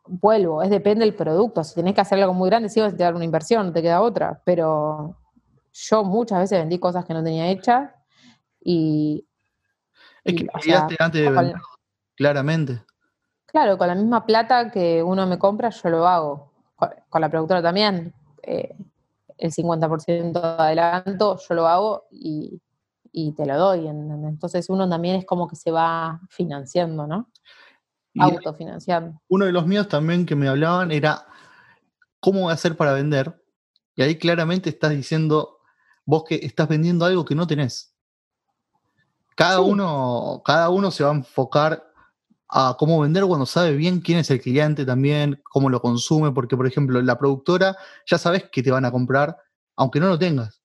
vuelvo, 0.06 0.64
es 0.64 0.70
depende 0.70 1.06
del 1.06 1.16
producto. 1.16 1.64
Si 1.64 1.76
tenés 1.76 1.94
que 1.94 2.02
hacer 2.02 2.20
algo 2.20 2.34
muy 2.34 2.50
grande, 2.50 2.70
sí 2.70 2.80
vas 2.80 2.94
a 2.94 2.96
dar 2.96 3.16
una 3.16 3.26
inversión, 3.26 3.68
no 3.68 3.74
te 3.74 3.82
queda 3.82 4.02
otra. 4.02 4.42
Pero 4.46 5.18
yo 5.74 6.04
muchas 6.04 6.40
veces 6.40 6.60
vendí 6.60 6.80
cosas 6.80 7.06
que 7.06 7.14
no 7.14 7.24
tenía 7.24 7.50
hechas 7.50 7.92
y... 8.64 9.28
Es 10.24 10.36
que 10.36 10.48
antes 11.00 11.22
de 11.22 11.30
vender, 11.30 11.56
claramente. 12.16 12.84
Claro, 13.46 13.78
con 13.78 13.88
la 13.88 13.96
misma 13.96 14.26
plata 14.26 14.72
que 14.72 15.04
uno 15.04 15.28
me 15.28 15.38
compra, 15.38 15.70
yo 15.70 15.90
lo 15.90 16.08
hago. 16.08 16.52
Con, 16.76 17.22
la 17.22 17.30
productora 17.30 17.62
también. 17.62 18.14
Eh, 18.42 18.76
el 19.38 19.52
50% 19.52 20.32
de 20.32 20.64
adelanto 20.64 21.38
yo 21.38 21.56
lo 21.56 21.68
hago 21.68 22.08
y, 22.12 22.62
te 23.36 23.46
lo 23.46 23.58
doy. 23.58 23.88
Entonces 23.88 24.70
uno 24.70 24.90
también 24.90 25.18
es 25.18 25.26
como 25.26 25.48
que 25.48 25.56
se 25.56 25.70
va 25.70 26.20
financiando, 26.30 27.06
¿no? 27.06 27.30
Autofinanciando. 28.18 29.22
Uno 29.28 29.46
de 29.46 29.52
los 29.52 29.68
míos 29.68 29.88
también 29.88 30.26
que 30.26 30.36
me 30.36 30.48
hablaban 30.48 30.92
era 30.92 31.26
cómo 32.20 32.50
hacer 32.50 32.76
para 32.76 32.94
vender. 32.94 33.40
Y 33.96 34.02
ahí 34.02 34.18
claramente 34.18 34.70
estás 34.70 34.92
diciendo 34.92 35.60
vos 36.06 36.24
que 36.24 36.36
estás 36.36 36.68
vendiendo 36.68 37.06
algo 37.06 37.26
que 37.26 37.36
no 37.36 37.46
tenés. 37.46 37.93
Cada, 39.36 39.62
uno, 39.62 40.42
cada 40.46 40.70
uno 40.70 40.92
se 40.92 41.04
va 41.04 41.12
a 41.12 41.16
enfocar 41.16 41.84
a 42.56 42.76
cómo 42.78 43.00
vender 43.00 43.26
cuando 43.26 43.48
sabe 43.48 43.76
bien 43.76 44.00
quién 44.00 44.20
es 44.20 44.30
el 44.30 44.40
cliente 44.40 44.86
también, 44.86 45.42
cómo 45.50 45.70
lo 45.70 45.82
consume, 45.82 46.32
porque 46.32 46.56
por 46.56 46.68
ejemplo, 46.68 47.02
la 47.02 47.18
productora 47.18 47.76
ya 48.06 48.20
sabes 48.20 48.50
que 48.52 48.62
te 48.62 48.70
van 48.70 48.86
a 48.86 48.92
comprar, 48.92 49.38
aunque 49.76 50.00
no 50.00 50.08
lo 50.08 50.20
tengas. 50.20 50.62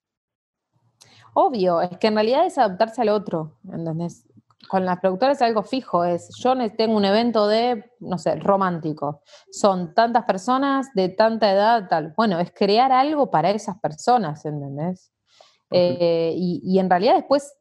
Obvio, 1.32 1.80
es 1.80 1.96
que 1.98 2.08
en 2.08 2.14
realidad 2.14 2.44
es 2.44 2.58
adaptarse 2.58 3.00
al 3.00 3.08
otro, 3.08 3.58
¿entendés? 3.72 4.26
Con 4.68 4.84
las 4.84 4.98
productoras 4.98 5.38
es 5.38 5.42
algo 5.42 5.62
fijo, 5.62 6.04
es 6.04 6.28
yo 6.36 6.54
tengo 6.76 6.96
un 6.96 7.04
evento 7.04 7.46
de, 7.46 7.90
no 8.00 8.18
sé, 8.18 8.36
romántico. 8.36 9.22
Son 9.50 9.94
tantas 9.94 10.24
personas 10.24 10.88
de 10.94 11.08
tanta 11.08 11.50
edad, 11.50 11.88
tal. 11.88 12.12
Bueno, 12.16 12.38
es 12.38 12.52
crear 12.52 12.92
algo 12.92 13.30
para 13.30 13.50
esas 13.50 13.78
personas, 13.78 14.44
¿entendés? 14.44 15.12
Eh, 15.70 16.34
y, 16.36 16.60
y, 16.64 16.78
en 16.78 16.90
realidad 16.90 17.14
después 17.14 17.57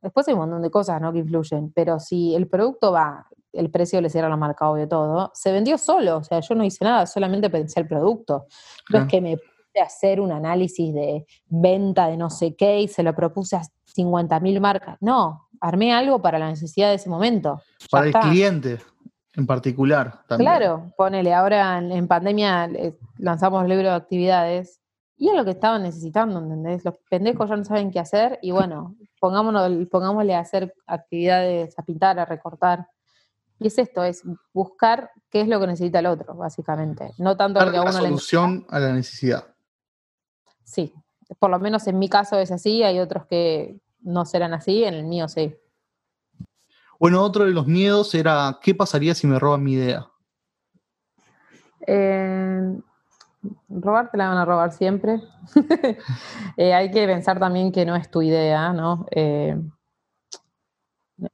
Después 0.00 0.28
hay 0.28 0.34
un 0.34 0.40
montón 0.40 0.62
de 0.62 0.70
cosas 0.70 1.00
¿no? 1.00 1.12
que 1.12 1.18
influyen, 1.18 1.72
pero 1.72 1.98
si 1.98 2.34
el 2.34 2.46
producto 2.46 2.92
va, 2.92 3.26
el 3.52 3.70
precio 3.70 4.00
le 4.00 4.10
cierra 4.10 4.28
la 4.28 4.36
marca, 4.36 4.70
obvio 4.70 4.88
todo, 4.88 5.30
se 5.34 5.52
vendió 5.52 5.78
solo, 5.78 6.18
o 6.18 6.24
sea, 6.24 6.40
yo 6.40 6.54
no 6.54 6.64
hice 6.64 6.84
nada, 6.84 7.06
solamente 7.06 7.50
pensé 7.50 7.80
el 7.80 7.88
producto. 7.88 8.46
No 8.90 9.00
es 9.00 9.06
que 9.06 9.20
me 9.20 9.36
puse 9.36 9.80
a 9.80 9.84
hacer 9.84 10.20
un 10.20 10.32
análisis 10.32 10.94
de 10.94 11.26
venta 11.46 12.08
de 12.08 12.16
no 12.16 12.30
sé 12.30 12.54
qué 12.54 12.80
y 12.80 12.88
se 12.88 13.02
lo 13.02 13.14
propuse 13.14 13.56
a 13.56 13.62
50.000 13.96 14.60
marcas. 14.60 14.96
No, 15.00 15.48
armé 15.60 15.92
algo 15.92 16.22
para 16.22 16.38
la 16.38 16.48
necesidad 16.48 16.90
de 16.90 16.94
ese 16.96 17.10
momento. 17.10 17.60
Para 17.90 18.06
el 18.06 18.12
cliente 18.12 18.78
en 19.34 19.46
particular. 19.46 20.20
También. 20.26 20.50
Claro, 20.50 20.92
ponele, 20.96 21.32
ahora 21.32 21.78
en, 21.78 21.92
en 21.92 22.08
pandemia 22.08 22.68
lanzamos 23.18 23.62
el 23.62 23.68
libro 23.68 23.88
de 23.88 23.94
actividades 23.94 24.80
y 25.18 25.28
es 25.28 25.34
lo 25.34 25.44
que 25.44 25.50
estaban 25.50 25.82
necesitando, 25.82 26.38
¿entendés? 26.38 26.84
Los 26.84 26.94
pendejos 27.10 27.50
ya 27.50 27.56
no 27.56 27.64
saben 27.64 27.90
qué 27.90 27.98
hacer 27.98 28.38
y 28.40 28.52
bueno, 28.52 28.94
pongámonos, 29.20 29.88
pongámosle 29.88 30.36
a 30.36 30.40
hacer 30.40 30.72
actividades, 30.86 31.76
a 31.76 31.82
pintar, 31.82 32.20
a 32.20 32.24
recortar. 32.24 32.86
Y 33.58 33.66
es 33.66 33.76
esto, 33.78 34.04
es 34.04 34.22
buscar 34.52 35.10
qué 35.28 35.40
es 35.40 35.48
lo 35.48 35.58
que 35.58 35.66
necesita 35.66 35.98
el 35.98 36.06
otro, 36.06 36.34
básicamente. 36.34 37.10
No 37.18 37.36
tanto 37.36 37.64
lo 37.64 37.72
que 37.72 37.78
a 37.78 37.82
uno 37.82 37.90
la 37.90 37.98
solución 37.98 38.64
a 38.70 38.78
la 38.78 38.92
necesidad. 38.92 39.44
Sí, 40.62 40.94
por 41.40 41.50
lo 41.50 41.58
menos 41.58 41.88
en 41.88 41.98
mi 41.98 42.08
caso 42.08 42.38
es 42.38 42.52
así, 42.52 42.84
hay 42.84 43.00
otros 43.00 43.26
que 43.26 43.80
no 44.00 44.24
serán 44.24 44.54
así, 44.54 44.84
en 44.84 44.94
el 44.94 45.04
mío 45.04 45.26
sí. 45.26 45.56
Bueno, 47.00 47.22
otro 47.22 47.44
de 47.44 47.50
los 47.50 47.66
miedos 47.66 48.14
era, 48.14 48.60
¿qué 48.62 48.72
pasaría 48.72 49.16
si 49.16 49.26
me 49.26 49.40
roban 49.40 49.64
mi 49.64 49.72
idea? 49.72 50.06
Eh, 51.86 52.78
robar 53.68 54.10
te 54.10 54.18
la 54.18 54.28
van 54.28 54.38
a 54.38 54.44
robar 54.44 54.72
siempre. 54.72 55.20
Eh, 56.56 56.74
hay 56.74 56.90
que 56.90 57.06
pensar 57.06 57.38
también 57.38 57.70
que 57.70 57.86
no 57.86 57.94
es 57.94 58.10
tu 58.10 58.20
idea, 58.20 58.72
¿no? 58.72 59.06
Eh, 59.12 59.56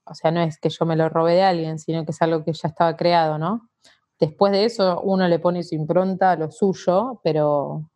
o 0.04 0.14
sea, 0.14 0.30
no 0.30 0.40
es 0.40 0.58
que 0.58 0.68
yo 0.68 0.84
me 0.84 0.96
lo 0.96 1.08
robé 1.08 1.34
de 1.34 1.42
alguien, 1.42 1.78
sino 1.78 2.04
que 2.04 2.10
es 2.10 2.20
algo 2.20 2.44
que 2.44 2.52
ya 2.52 2.68
estaba 2.68 2.94
creado, 2.94 3.38
¿no? 3.38 3.70
Después 4.20 4.52
de 4.52 4.66
eso, 4.66 5.00
uno 5.00 5.26
le 5.26 5.38
pone 5.38 5.62
su 5.62 5.74
impronta 5.74 6.32
a 6.32 6.36
lo 6.36 6.50
suyo, 6.50 7.20
pero 7.24 7.90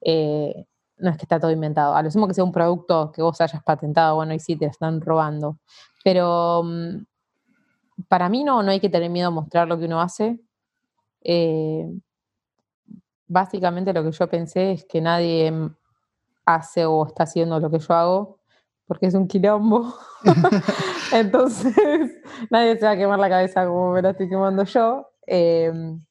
eh, 0.00 0.64
no 0.98 1.10
es 1.10 1.16
que 1.16 1.24
está 1.24 1.40
todo 1.40 1.50
inventado. 1.50 1.96
A 1.96 2.02
lo 2.02 2.10
sumo 2.12 2.28
que 2.28 2.34
sea 2.34 2.44
un 2.44 2.52
producto 2.52 3.10
que 3.10 3.20
vos 3.22 3.40
hayas 3.40 3.64
patentado, 3.64 4.14
bueno, 4.14 4.32
y 4.32 4.38
sí 4.38 4.54
te 4.56 4.66
están 4.66 5.00
robando. 5.00 5.58
Pero 6.04 6.62
mm, 6.64 7.04
para 8.08 8.28
mí 8.28 8.44
no, 8.44 8.62
no 8.62 8.70
hay 8.70 8.78
que 8.78 8.90
tener 8.90 9.10
miedo 9.10 9.28
a 9.28 9.32
mostrar 9.32 9.66
lo 9.66 9.76
que 9.76 9.86
uno 9.86 10.00
hace 10.00 10.38
básicamente 13.30 13.92
lo 13.92 14.02
que 14.02 14.10
yo 14.10 14.28
pensé 14.28 14.72
es 14.72 14.84
que 14.84 15.00
nadie 15.00 15.52
hace 16.44 16.84
o 16.84 17.06
está 17.06 17.22
haciendo 17.22 17.60
lo 17.60 17.70
que 17.70 17.78
yo 17.78 17.94
hago 17.94 18.40
porque 18.90 19.06
es 19.06 19.14
un 19.14 19.28
quilombo. 19.28 19.94
Entonces, 21.12 21.72
nadie 22.50 22.76
se 22.76 22.84
va 22.84 22.90
a 22.90 22.96
quemar 22.96 23.20
la 23.20 23.28
cabeza 23.28 23.64
como 23.64 23.92
me 23.92 24.02
la 24.02 24.10
estoy 24.10 24.28
quemando 24.28 24.64
yo. 24.64 25.06
Em, 25.28 26.04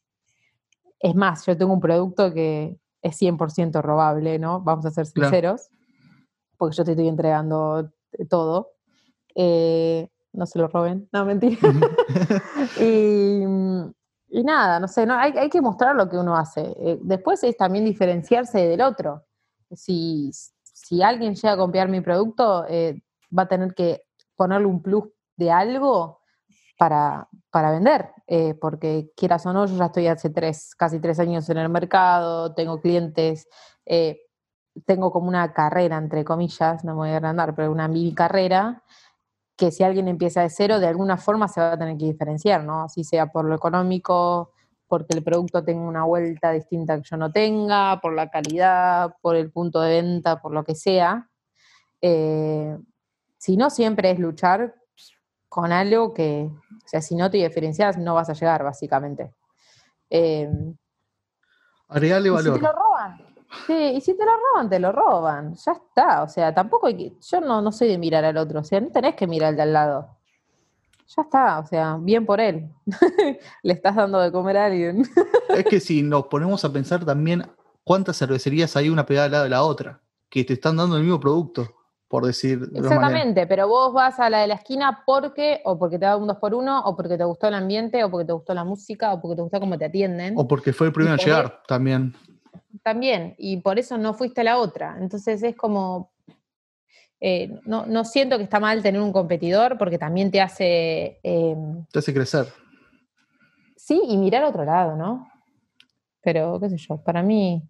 es 1.01 1.13
más, 1.13 1.45
yo 1.45 1.57
tengo 1.57 1.73
un 1.73 1.81
producto 1.81 2.33
que 2.33 2.79
es 3.01 3.21
100% 3.21 3.81
robable, 3.81 4.39
¿no? 4.39 4.61
Vamos 4.61 4.85
a 4.85 4.91
ser 4.91 5.07
sinceros, 5.07 5.67
porque 6.57 6.77
yo 6.77 6.85
te 6.85 6.91
estoy 6.91 7.09
entregando 7.09 7.91
todo. 8.29 8.71
Eh, 9.35 10.07
no 10.31 10.45
se 10.45 10.59
lo 10.59 10.69
roben, 10.69 11.09
no, 11.11 11.25
mentira. 11.25 11.57
y, 12.79 13.43
y 14.31 14.43
nada, 14.43 14.79
no 14.79 14.87
sé, 14.87 15.05
no, 15.05 15.15
hay, 15.15 15.33
hay 15.37 15.49
que 15.49 15.61
mostrar 15.61 15.95
lo 15.95 16.07
que 16.07 16.17
uno 16.17 16.35
hace. 16.35 16.61
Eh, 16.61 16.99
después 17.01 17.43
es 17.43 17.57
también 17.57 17.85
diferenciarse 17.85 18.59
del 18.59 18.81
otro. 18.81 19.25
Si, 19.71 20.31
si 20.63 21.01
alguien 21.01 21.35
llega 21.35 21.53
a 21.53 21.57
copiar 21.57 21.89
mi 21.89 22.01
producto, 22.01 22.65
eh, 22.67 23.01
va 23.35 23.43
a 23.43 23.47
tener 23.47 23.73
que 23.73 24.03
ponerle 24.35 24.67
un 24.67 24.81
plus 24.81 25.05
de 25.35 25.51
algo 25.51 26.21
para, 26.77 27.27
para 27.49 27.71
vender, 27.71 28.11
eh, 28.27 28.53
porque 28.53 29.11
quieras 29.15 29.45
o 29.45 29.53
no, 29.53 29.65
yo 29.65 29.75
ya 29.75 29.85
estoy 29.85 30.07
hace 30.07 30.29
tres, 30.29 30.75
casi 30.75 30.99
tres 30.99 31.19
años 31.19 31.49
en 31.49 31.57
el 31.57 31.69
mercado, 31.69 32.53
tengo 32.53 32.79
clientes, 32.79 33.47
tengo 34.85 35.11
como 35.11 35.27
una 35.27 35.51
carrera, 35.51 35.97
entre 35.97 36.23
comillas, 36.23 36.83
no 36.85 36.93
me 36.93 36.97
voy 36.99 37.09
a 37.09 37.17
agrandar, 37.17 37.55
pero 37.55 37.71
una 37.71 37.87
mil 37.87 38.13
carrera, 38.15 38.83
que 39.59 39.71
si 39.71 39.83
alguien 39.83 40.07
empieza 40.07 40.41
de 40.41 40.49
cero, 40.49 40.79
de 40.79 40.87
alguna 40.87 41.17
forma 41.17 41.49
se 41.49 41.59
va 41.59 41.73
a 41.73 41.77
tener 41.77 41.97
que 41.97 42.05
diferenciar, 42.05 42.63
¿no? 42.63 42.83
Así 42.83 43.03
sea 43.03 43.27
por 43.27 43.43
lo 43.43 43.53
económico, 43.53 44.53
porque 44.87 45.13
el 45.17 45.21
producto 45.21 45.65
tenga 45.65 45.81
una 45.81 46.05
vuelta 46.05 46.51
distinta 46.51 46.95
que 46.95 47.03
yo 47.03 47.17
no 47.17 47.29
tenga, 47.29 47.99
por 47.99 48.13
la 48.13 48.29
calidad, 48.29 49.13
por 49.21 49.35
el 49.35 49.51
punto 49.51 49.81
de 49.81 50.01
venta, 50.01 50.41
por 50.41 50.53
lo 50.53 50.63
que 50.63 50.75
sea. 50.75 51.29
Eh, 52.01 52.77
si 53.37 53.57
no, 53.57 53.69
siempre 53.69 54.11
es 54.11 54.19
luchar 54.19 54.75
con 55.49 55.73
algo 55.73 56.13
que, 56.13 56.49
o 56.49 56.87
sea, 56.87 57.01
si 57.01 57.15
no 57.15 57.29
te 57.29 57.37
diferencias, 57.37 57.97
no 57.97 58.15
vas 58.15 58.29
a 58.29 58.33
llegar, 58.33 58.63
básicamente. 58.63 59.33
Eh, 60.09 60.49
Agregarle 61.89 62.29
valor. 62.29 62.61
Sí, 63.65 63.73
y 63.95 64.01
si 64.01 64.15
te 64.15 64.25
lo 64.25 64.31
roban, 64.31 64.69
te 64.69 64.79
lo 64.79 64.91
roban. 64.91 65.55
Ya 65.55 65.71
está. 65.71 66.23
O 66.23 66.27
sea, 66.27 66.53
tampoco 66.53 66.87
hay 66.87 66.95
que. 66.95 67.13
Yo 67.19 67.41
no, 67.41 67.61
no 67.61 67.71
soy 67.71 67.87
de 67.87 67.97
mirar 67.97 68.23
al 68.25 68.37
otro. 68.37 68.59
O 68.59 68.63
sea, 68.63 68.79
no 68.79 68.89
tenés 68.89 69.15
que 69.15 69.27
mirar 69.27 69.49
al 69.49 69.55
de 69.55 69.61
al 69.63 69.73
lado. 69.73 70.07
Ya 71.15 71.23
está. 71.23 71.59
O 71.59 71.65
sea, 71.65 71.97
bien 71.99 72.25
por 72.25 72.39
él. 72.39 72.69
Le 73.63 73.73
estás 73.73 73.95
dando 73.95 74.19
de 74.19 74.31
comer 74.31 74.57
a 74.57 74.65
alguien. 74.65 75.03
es 75.49 75.65
que 75.65 75.79
si 75.79 76.03
nos 76.03 76.27
ponemos 76.27 76.63
a 76.63 76.71
pensar 76.71 77.03
también 77.03 77.43
cuántas 77.83 78.17
cervecerías 78.17 78.75
hay 78.75 78.89
una 78.89 79.05
pegada 79.05 79.25
al 79.25 79.31
lado 79.31 79.43
de 79.45 79.49
la 79.49 79.63
otra, 79.63 80.01
que 80.29 80.43
te 80.43 80.53
están 80.53 80.77
dando 80.77 80.97
el 80.97 81.03
mismo 81.03 81.19
producto, 81.19 81.67
por 82.07 82.27
decir. 82.27 82.69
Exactamente, 82.75 83.47
pero 83.47 83.67
vos 83.67 83.93
vas 83.93 84.19
a 84.19 84.29
la 84.29 84.41
de 84.41 84.47
la 84.47 84.53
esquina 84.55 85.01
porque, 85.07 85.61
o 85.65 85.79
porque 85.79 85.97
te 85.97 86.05
da 86.05 86.17
un 86.17 86.27
dos 86.27 86.37
por 86.37 86.53
uno, 86.53 86.81
o 86.81 86.95
porque 86.95 87.17
te 87.17 87.23
gustó 87.23 87.47
el 87.47 87.55
ambiente, 87.55 88.03
o 88.03 88.11
porque 88.11 88.25
te 88.25 88.33
gustó 88.33 88.53
la 88.53 88.63
música, 88.63 89.11
o 89.11 89.19
porque 89.19 89.37
te 89.37 89.41
gustó 89.41 89.59
cómo 89.59 89.75
te 89.75 89.85
atienden. 89.85 90.35
O 90.37 90.47
porque 90.47 90.71
fue 90.71 90.85
el 90.85 90.93
primero 90.93 91.15
a 91.15 91.17
llegar 91.17 91.63
también 91.67 92.13
también, 92.83 93.35
y 93.37 93.57
por 93.57 93.79
eso 93.79 93.97
no 93.97 94.13
fuiste 94.13 94.41
a 94.41 94.43
la 94.43 94.57
otra. 94.57 94.97
Entonces 94.99 95.41
es 95.43 95.55
como, 95.55 96.11
eh, 97.19 97.59
no, 97.65 98.05
siento 98.05 98.37
que 98.37 98.43
está 98.43 98.59
mal 98.59 98.81
tener 98.81 99.01
un 99.01 99.11
competidor 99.11 99.77
porque 99.77 99.97
también 99.97 100.31
te 100.31 100.41
hace... 100.41 101.19
Em, 101.23 101.85
te 101.91 101.99
hace 101.99 102.13
crecer. 102.13 102.47
Sí, 103.75 104.01
y 104.07 104.17
mirar 104.17 104.43
a 104.43 104.49
otro 104.49 104.63
lado, 104.63 104.95
¿no? 104.95 105.27
Pero, 106.21 106.59
qué 106.59 106.69
sé 106.69 106.77
yo, 106.77 106.97
para 106.97 107.23
mí, 107.23 107.61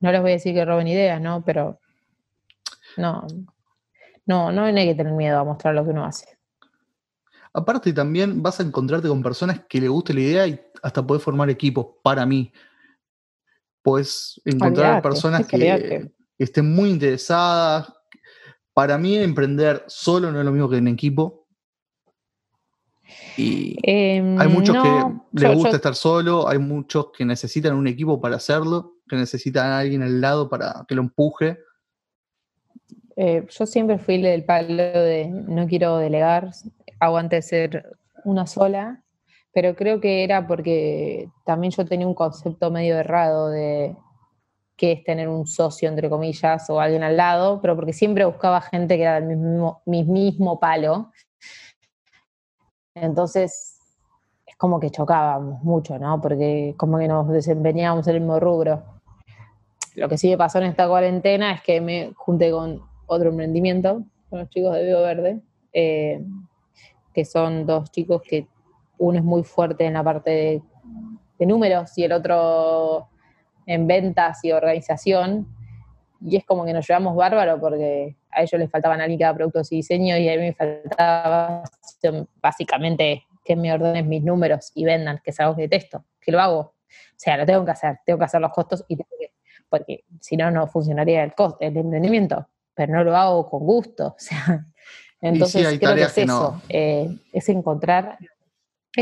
no 0.00 0.12
les 0.12 0.20
voy 0.20 0.30
a 0.30 0.34
decir 0.34 0.54
que 0.54 0.64
roben 0.64 0.88
ideas, 0.88 1.20
¿no? 1.20 1.42
Pero 1.44 1.78
no, 2.96 3.26
no, 4.26 4.52
no 4.52 4.64
hay 4.64 4.86
que 4.86 4.94
tener 4.94 5.12
miedo 5.12 5.38
a 5.38 5.44
mostrar 5.44 5.74
lo 5.74 5.84
que 5.84 5.90
uno 5.90 6.04
hace. 6.04 6.38
Aparte 7.52 7.92
también 7.92 8.42
vas 8.42 8.60
a 8.60 8.62
encontrarte 8.62 9.08
con 9.08 9.22
personas 9.22 9.60
que 9.68 9.80
le 9.80 9.88
guste 9.88 10.12
la 10.12 10.20
idea 10.20 10.46
y 10.46 10.60
hasta 10.82 11.06
poder 11.06 11.22
formar 11.22 11.50
equipos, 11.50 11.86
para 12.02 12.26
mí 12.26 12.52
puedes 13.88 14.40
encontrar 14.44 15.02
personas 15.02 15.46
que, 15.48 16.10
estén 16.38 16.74
muy 16.74 16.90
interesadas. 16.90 17.92
Para 18.72 18.96
mí, 18.96 19.16
emprender 19.16 19.84
solo 19.88 20.30
no 20.30 20.38
es 20.38 20.44
lo 20.44 20.52
mismo 20.52 20.68
que 20.68 20.76
en 20.76 20.88
equipo. 20.88 21.46
Y 23.36 23.76
Em, 23.82 24.38
hay 24.38 24.48
muchos 24.48 24.74
no, 24.74 24.82
que 24.82 25.40
yo- 25.42 25.48
les 25.48 25.54
gusta 25.54 25.70
yo- 25.70 25.76
estar 25.76 25.94
solo, 25.94 26.48
hay 26.48 26.58
muchos 26.58 27.10
que 27.16 27.24
necesitan 27.24 27.74
un 27.74 27.86
equipo 27.86 28.20
para 28.20 28.36
hacerlo, 28.36 28.96
que 29.08 29.16
necesitan 29.16 29.66
a 29.66 29.78
alguien 29.78 30.02
al 30.02 30.20
lado 30.20 30.48
para 30.48 30.84
que 30.86 30.94
lo 30.94 31.02
empuje. 31.02 31.58
Eh, 33.16 33.46
yo 33.48 33.66
siempre 33.66 33.98
fui 33.98 34.20
del 34.20 34.44
palo 34.44 34.76
de 34.76 35.26
no 35.28 35.66
quiero 35.66 35.96
delegar, 35.96 36.50
de 37.28 37.42
ser 37.42 37.96
una 38.24 38.46
sola, 38.46 39.02
pero 39.52 39.74
creo 39.74 40.00
que 40.00 40.24
era 40.24 40.46
porque 40.46 41.30
también 41.44 41.72
yo 41.72 41.84
tenía 41.84 42.06
un 42.06 42.14
concepto 42.14 42.70
medio 42.70 42.96
errado 42.96 43.48
de 43.48 43.96
qué 44.76 44.92
es 44.92 45.04
tener 45.04 45.28
un 45.28 45.46
socio, 45.46 45.88
entre 45.88 46.08
comillas, 46.08 46.70
o 46.70 46.80
alguien 46.80 47.02
al 47.02 47.16
lado, 47.16 47.60
pero 47.60 47.74
porque 47.74 47.92
siempre 47.92 48.24
buscaba 48.24 48.60
gente 48.60 48.96
que 48.96 49.02
era 49.02 49.20
del 49.20 49.36
mismo, 49.36 49.82
mi 49.86 50.04
mismo 50.04 50.60
palo. 50.60 51.10
Entonces, 52.94 53.80
es 54.46 54.56
como 54.56 54.78
que 54.78 54.90
chocábamos 54.90 55.62
mucho, 55.62 55.98
¿no? 55.98 56.20
Porque 56.20 56.74
como 56.76 56.98
que 56.98 57.08
nos 57.08 57.28
desempeñábamos 57.28 58.06
en 58.06 58.14
el 58.14 58.20
mismo 58.20 58.38
rubro. 58.38 58.84
Lo 59.96 60.08
que 60.08 60.16
sí 60.16 60.28
me 60.30 60.38
pasó 60.38 60.58
en 60.58 60.66
esta 60.66 60.86
cuarentena 60.86 61.52
es 61.52 61.62
que 61.62 61.80
me 61.80 62.12
junté 62.14 62.52
con 62.52 62.80
otro 63.06 63.30
emprendimiento, 63.30 64.04
con 64.30 64.38
los 64.38 64.48
chicos 64.48 64.74
de 64.74 64.84
Vivo 64.84 65.00
Verde, 65.00 65.40
eh, 65.72 66.24
que 67.12 67.24
son 67.24 67.66
dos 67.66 67.90
chicos 67.90 68.22
que 68.22 68.46
uno 68.98 69.18
es 69.18 69.24
muy 69.24 69.44
fuerte 69.44 69.84
en 69.84 69.94
la 69.94 70.04
parte 70.04 70.30
de, 70.30 70.62
de 71.38 71.46
números 71.46 71.96
y 71.96 72.04
el 72.04 72.12
otro 72.12 73.08
en 73.66 73.86
ventas 73.86 74.44
y 74.44 74.52
organización. 74.52 75.46
Y 76.20 76.36
es 76.36 76.44
como 76.44 76.64
que 76.64 76.72
nos 76.72 76.86
llevamos 76.88 77.14
bárbaro 77.14 77.60
porque 77.60 78.16
a 78.30 78.42
ellos 78.42 78.58
les 78.58 78.70
faltaban 78.70 79.00
alguien 79.00 79.18
que 79.18 79.24
haga 79.24 79.36
productos 79.36 79.70
y 79.70 79.76
diseño 79.76 80.16
y 80.16 80.28
a 80.28 80.32
mí 80.32 80.38
me 80.38 80.54
faltaba 80.54 81.62
básicamente 82.42 83.24
que 83.44 83.56
me 83.56 83.72
ordenen 83.72 84.08
mis 84.08 84.22
números 84.22 84.72
y 84.74 84.84
vendan, 84.84 85.20
que 85.22 85.30
es 85.30 85.40
algo 85.40 85.54
que 85.54 85.62
detesto, 85.62 86.04
que 86.20 86.32
lo 86.32 86.40
hago. 86.40 86.60
O 86.60 86.74
sea, 87.16 87.36
lo 87.36 87.46
tengo 87.46 87.64
que 87.64 87.70
hacer, 87.70 87.98
tengo 88.04 88.18
que 88.18 88.24
hacer 88.24 88.40
los 88.40 88.52
costos 88.52 88.84
y 88.88 88.96
tengo 88.96 89.08
que, 89.18 89.32
porque 89.68 90.04
si 90.20 90.36
no, 90.36 90.50
no 90.50 90.66
funcionaría 90.66 91.22
el, 91.22 91.34
costo, 91.34 91.58
el 91.60 91.76
emprendimiento, 91.76 92.48
pero 92.74 92.92
no 92.92 93.04
lo 93.04 93.16
hago 93.16 93.48
con 93.48 93.60
gusto. 93.60 94.16
O 95.20 95.20
sea, 95.20 95.32
entonces 95.32 95.80
creo 95.80 95.96
que 95.96 96.02
es 96.02 96.12
que 96.12 96.22
eso, 96.22 96.52
no. 96.52 96.62
eh, 96.68 97.08
es 97.32 97.48
encontrar, 97.48 98.18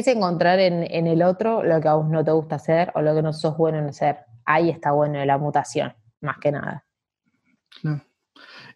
es 0.01 0.07
encontrar 0.09 0.59
en, 0.59 0.83
en 0.83 1.07
el 1.07 1.23
otro 1.23 1.63
lo 1.63 1.81
que 1.81 1.89
a 1.89 1.95
vos 1.95 2.09
no 2.09 2.25
te 2.25 2.31
gusta 2.31 2.57
hacer 2.57 2.93
o 2.95 3.01
lo 3.01 3.15
que 3.15 3.23
no 3.23 3.33
sos 3.33 3.57
bueno 3.57 3.79
en 3.79 3.87
hacer. 3.87 4.19
Ahí 4.45 4.71
está 4.71 4.93
bueno 4.93 5.25
la 5.25 5.39
mutación, 5.39 5.95
más 6.21 6.37
que 6.39 6.53
nada. 6.53 6.85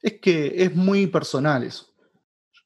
Es 0.03 0.21
que 0.21 0.65
es 0.65 0.75
muy 0.75 1.07
personal 1.07 1.63
eso. 1.63 1.87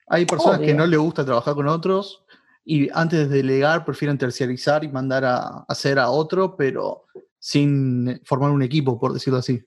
Hay 0.07 0.27
personas 0.27 0.61
que 0.61 0.75
no 0.75 0.87
les 0.87 0.99
gusta 0.99 1.25
trabajar 1.25 1.55
con 1.55 1.67
otros 1.67 2.25
y 2.64 2.88
antes 2.93 3.29
de 3.29 3.37
delegar 3.38 3.85
prefieren 3.85 4.19
terciarizar 4.19 4.85
y 4.85 4.88
mandar 4.88 5.25
a 5.25 5.64
hacer 5.69 5.99
a 5.99 6.11
otro, 6.11 6.57
pero 6.57 7.05
sin 7.38 8.21
formar 8.25 8.51
un 8.51 8.62
equipo, 8.62 8.99
por 8.99 9.12
decirlo 9.12 9.38
así. 9.40 9.62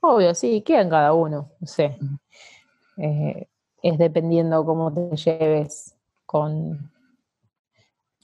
Obvio, 0.00 0.34
sí, 0.34 0.62
queda 0.62 0.80
en 0.80 0.90
cada 0.90 1.12
uno, 1.12 1.52
no 1.60 1.66
sé. 1.66 1.98
Eh, 2.96 3.48
es 3.82 3.98
dependiendo 3.98 4.64
cómo 4.64 4.92
te 4.92 5.16
lleves 5.16 5.94
con... 6.24 6.91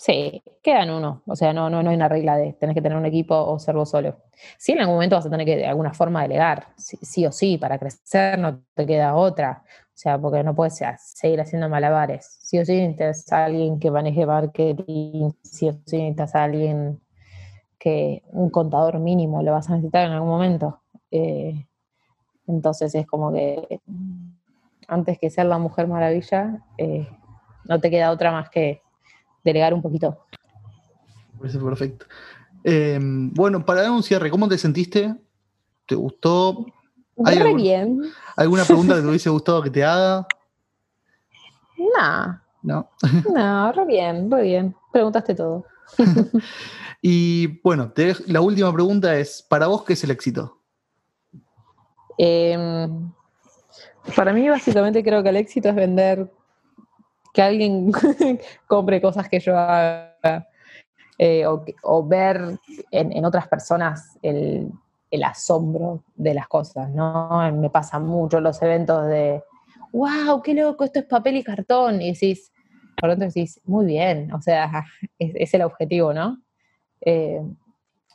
Sí, 0.01 0.45
queda 0.63 0.85
en 0.85 0.91
uno. 0.91 1.23
O 1.27 1.35
sea, 1.35 1.53
no, 1.53 1.69
no, 1.69 1.83
no 1.83 1.91
hay 1.91 1.97
una 1.97 2.09
regla 2.09 2.37
de 2.37 2.53
tenés 2.53 2.75
que 2.75 2.83
tener 2.83 2.97
un 2.97 3.05
equipo 3.07 3.35
o 3.35 3.59
ser 3.59 3.75
vos 3.75 3.91
solo. 3.91 4.17
Sí, 4.57 4.71
en 4.73 4.79
algún 4.81 4.95
momento 4.95 5.17
vas 5.17 5.27
a 5.27 5.31
tener 5.31 5.45
que 5.45 5.57
de 5.57 5.67
alguna 5.67 5.93
forma 5.93 6.23
delegar, 6.23 6.69
sí, 6.77 6.97
sí 7.03 7.27
o 7.27 7.33
sí, 7.33 7.59
para 7.59 7.79
crecer 7.81 8.39
no 8.39 8.63
te 8.75 8.87
queda 8.87 9.17
otra. 9.17 9.65
O 9.89 10.01
sea, 10.01 10.17
porque 10.17 10.45
no 10.45 10.55
puedes 10.55 10.81
seguir 10.99 11.41
haciendo 11.41 11.69
malabares. 11.69 12.39
Sí 12.43 12.59
o 12.61 12.65
sí 12.65 12.75
necesitas 12.77 13.33
a 13.33 13.45
alguien 13.47 13.81
que 13.81 13.91
maneje 13.91 14.25
marketing, 14.25 15.33
sí 15.43 15.69
o 15.69 15.73
sí 15.85 15.97
necesitas 15.99 16.35
a 16.37 16.45
alguien 16.45 17.01
que 17.79 18.23
un 18.33 18.51
contador 18.51 19.01
mínimo 19.01 19.43
lo 19.43 19.53
vas 19.53 19.69
a 19.71 19.75
necesitar 19.77 20.07
en 20.07 20.13
algún 20.13 20.31
momento. 20.31 20.83
Eh, 21.11 21.67
entonces 22.49 22.95
es 22.95 23.07
como 23.07 23.33
que 23.33 23.81
antes 24.89 25.19
que 25.19 25.31
ser 25.31 25.47
la 25.47 25.59
mujer 25.59 25.87
maravilla, 25.87 26.63
eh, 26.79 27.07
no 27.65 27.81
te 27.81 27.91
queda 27.91 28.11
otra 28.11 28.33
más 28.33 28.49
que 28.51 28.83
delegar 29.49 29.75
un 29.75 29.83
poquito. 29.83 30.19
Me 31.35 31.39
parece 31.41 31.59
perfecto. 31.59 32.07
Eh, 32.65 32.99
bueno, 33.01 33.65
para 33.65 33.83
dar 33.83 33.91
un 33.91 34.03
cierre, 34.03 34.31
¿cómo 34.31 34.49
te 34.49 34.59
sentiste? 34.59 35.15
¿Te 35.87 35.95
gustó? 35.95 36.67
¿Hay 37.25 37.37
Re 37.37 37.43
algún- 37.43 37.57
bien. 37.63 38.03
¿Alguna 38.37 38.65
pregunta 38.65 38.95
que 38.97 39.01
te 39.03 39.07
hubiese 39.09 39.31
gustado 39.31 39.63
que 39.63 39.71
te 39.71 39.85
haga? 39.85 40.27
No, 41.79 42.41
¿No? 42.63 42.89
no, 43.35 43.73
re 43.73 43.85
bien, 43.87 44.31
re 44.31 44.43
bien. 44.43 44.75
Preguntaste 44.93 45.35
todo. 45.35 45.65
Y 47.01 47.61
bueno, 47.63 47.93
te 47.93 48.13
la 48.27 48.41
última 48.41 48.73
pregunta 48.73 49.17
es, 49.17 49.41
¿para 49.49 49.69
vos 49.69 49.85
qué 49.85 49.93
es 49.93 50.03
el 50.03 50.11
éxito? 50.11 50.59
Em, 52.19 53.13
para 54.17 54.33
mí, 54.33 54.49
básicamente, 54.49 55.05
creo 55.05 55.23
que 55.23 55.29
el 55.29 55.37
éxito 55.37 55.69
es 55.69 55.77
vender, 55.77 56.29
que 57.39 57.43
alguien 57.43 57.93
compre 58.67 59.01
cosas 59.01 59.29
que 59.29 59.39
yo 59.39 59.57
haga, 59.57 60.49
eh, 61.19 61.45
o, 61.47 62.05
ver 62.05 62.59
en, 62.91 63.25
otras 63.25 63.47
personas 63.47 64.19
el, 64.23 64.73
asombro 65.23 66.03
de 66.17 66.35
las 66.35 66.49
cosas, 66.49 66.91
¿no? 66.91 67.49
Me 67.53 67.71
pasa 67.71 68.01
mucho 68.01 68.41
los 68.41 68.61
eventos 68.61 69.07
de, 69.07 69.41
wow, 69.93 70.43
qué 70.43 70.53
loco, 70.53 70.83
esto 70.83 70.99
es 70.99 71.05
papel 71.05 71.37
y 71.37 71.45
cartón, 71.45 72.03
y 72.03 72.11
decís, 72.11 72.53
por 73.01 73.11
tanto 73.11 73.27
decís, 73.27 73.61
muy 73.63 73.87
bien, 73.87 74.33
o 74.33 74.43
sea, 74.43 74.85
es, 75.21 75.31
es 75.37 75.55
el 75.55 75.63
objetivo, 75.63 76.13
¿no? 76.13 76.43
Eh, 77.03 77.41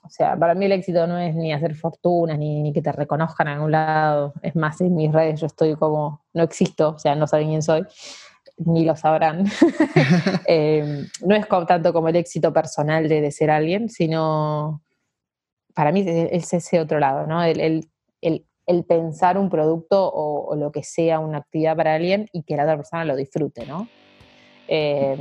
o 0.05 0.09
sea, 0.09 0.35
para 0.35 0.53
mí 0.53 0.65
el 0.65 0.73
éxito 0.73 1.07
no 1.07 1.17
es 1.17 1.33
ni 1.33 1.53
hacer 1.53 1.75
fortunas, 1.75 2.37
ni, 2.37 2.61
ni 2.61 2.73
que 2.73 2.81
te 2.81 2.91
reconozcan 2.91 3.47
en 3.47 3.53
algún 3.53 3.71
lado. 3.71 4.33
Es 4.41 4.53
más, 4.53 4.81
en 4.81 4.93
mis 4.93 5.13
redes 5.13 5.39
yo 5.39 5.47
estoy 5.47 5.75
como, 5.75 6.25
no 6.33 6.43
existo, 6.43 6.89
o 6.89 6.99
sea, 6.99 7.15
no 7.15 7.25
saben 7.25 7.47
quién 7.47 7.61
soy, 7.61 7.85
ni 8.57 8.85
lo 8.85 8.95
sabrán. 8.95 9.45
Eh, 10.47 11.07
no 11.25 11.35
es 11.35 11.47
tanto 11.67 11.93
como 11.93 12.09
el 12.09 12.15
éxito 12.15 12.51
personal 12.53 13.07
de, 13.07 13.31
ser 13.31 13.49
alguien, 13.49 13.89
sino 13.89 14.83
para 15.73 15.91
mí 15.91 16.01
es, 16.01 16.29
es 16.31 16.53
ese 16.53 16.79
otro 16.79 16.99
lado, 16.99 17.25
¿no? 17.25 17.43
El, 17.43 17.59
el- 17.59 17.89
el- 18.21 18.45
pensar 18.85 19.37
un 19.37 19.49
producto 19.49 20.11
o, 20.13 20.55
lo 20.55 20.71
que 20.71 20.83
sea 20.83 21.19
una 21.19 21.39
actividad 21.39 21.75
para 21.75 21.95
alguien 21.95 22.27
y 22.31 22.43
que 22.43 22.55
la 22.55 22.63
otra 22.63 22.77
persona 22.77 23.05
lo 23.05 23.15
disfrute, 23.15 23.65
¿no? 23.65 23.87
Eh, 24.67 25.17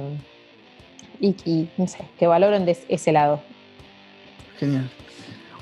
y, 1.21 1.37
y, 1.45 1.71
no 1.77 1.87
sé, 1.87 2.05
que 2.19 2.27
valoren 2.27 2.65
de 2.65 2.77
ese 2.89 3.13
lado. 3.13 3.41
Genial. 4.59 4.91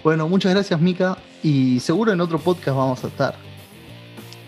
Bueno, 0.03 0.29
muchas 0.29 0.53
gracias, 0.53 0.81
Mika. 0.81 1.17
Y 1.43 1.81
seguro 1.81 2.13
en 2.13 2.21
otro 2.21 2.39
podcast 2.39 2.77
vamos 2.77 3.05
a 3.05 3.09
estar. 3.09 3.50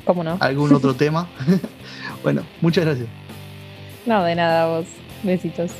¿Cómo 0.04 0.24
no? 0.24 0.36
Algún 0.40 0.72
otro 0.74 0.94
tema. 0.96 1.28
bueno, 2.22 2.42
muchas 2.60 2.84
gracias. 2.84 3.08
No, 4.06 4.22
de 4.24 4.34
nada 4.34 4.66
vos. 4.66 4.86
Besitos. 5.22 5.70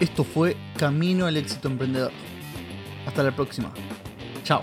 Esto 0.00 0.22
fue 0.24 0.56
Camino 0.76 1.26
al 1.26 1.36
éxito 1.36 1.68
emprendedor. 1.68 2.12
Hasta 3.06 3.22
la 3.22 3.32
próxima. 3.32 3.72
Chao. 4.44 4.62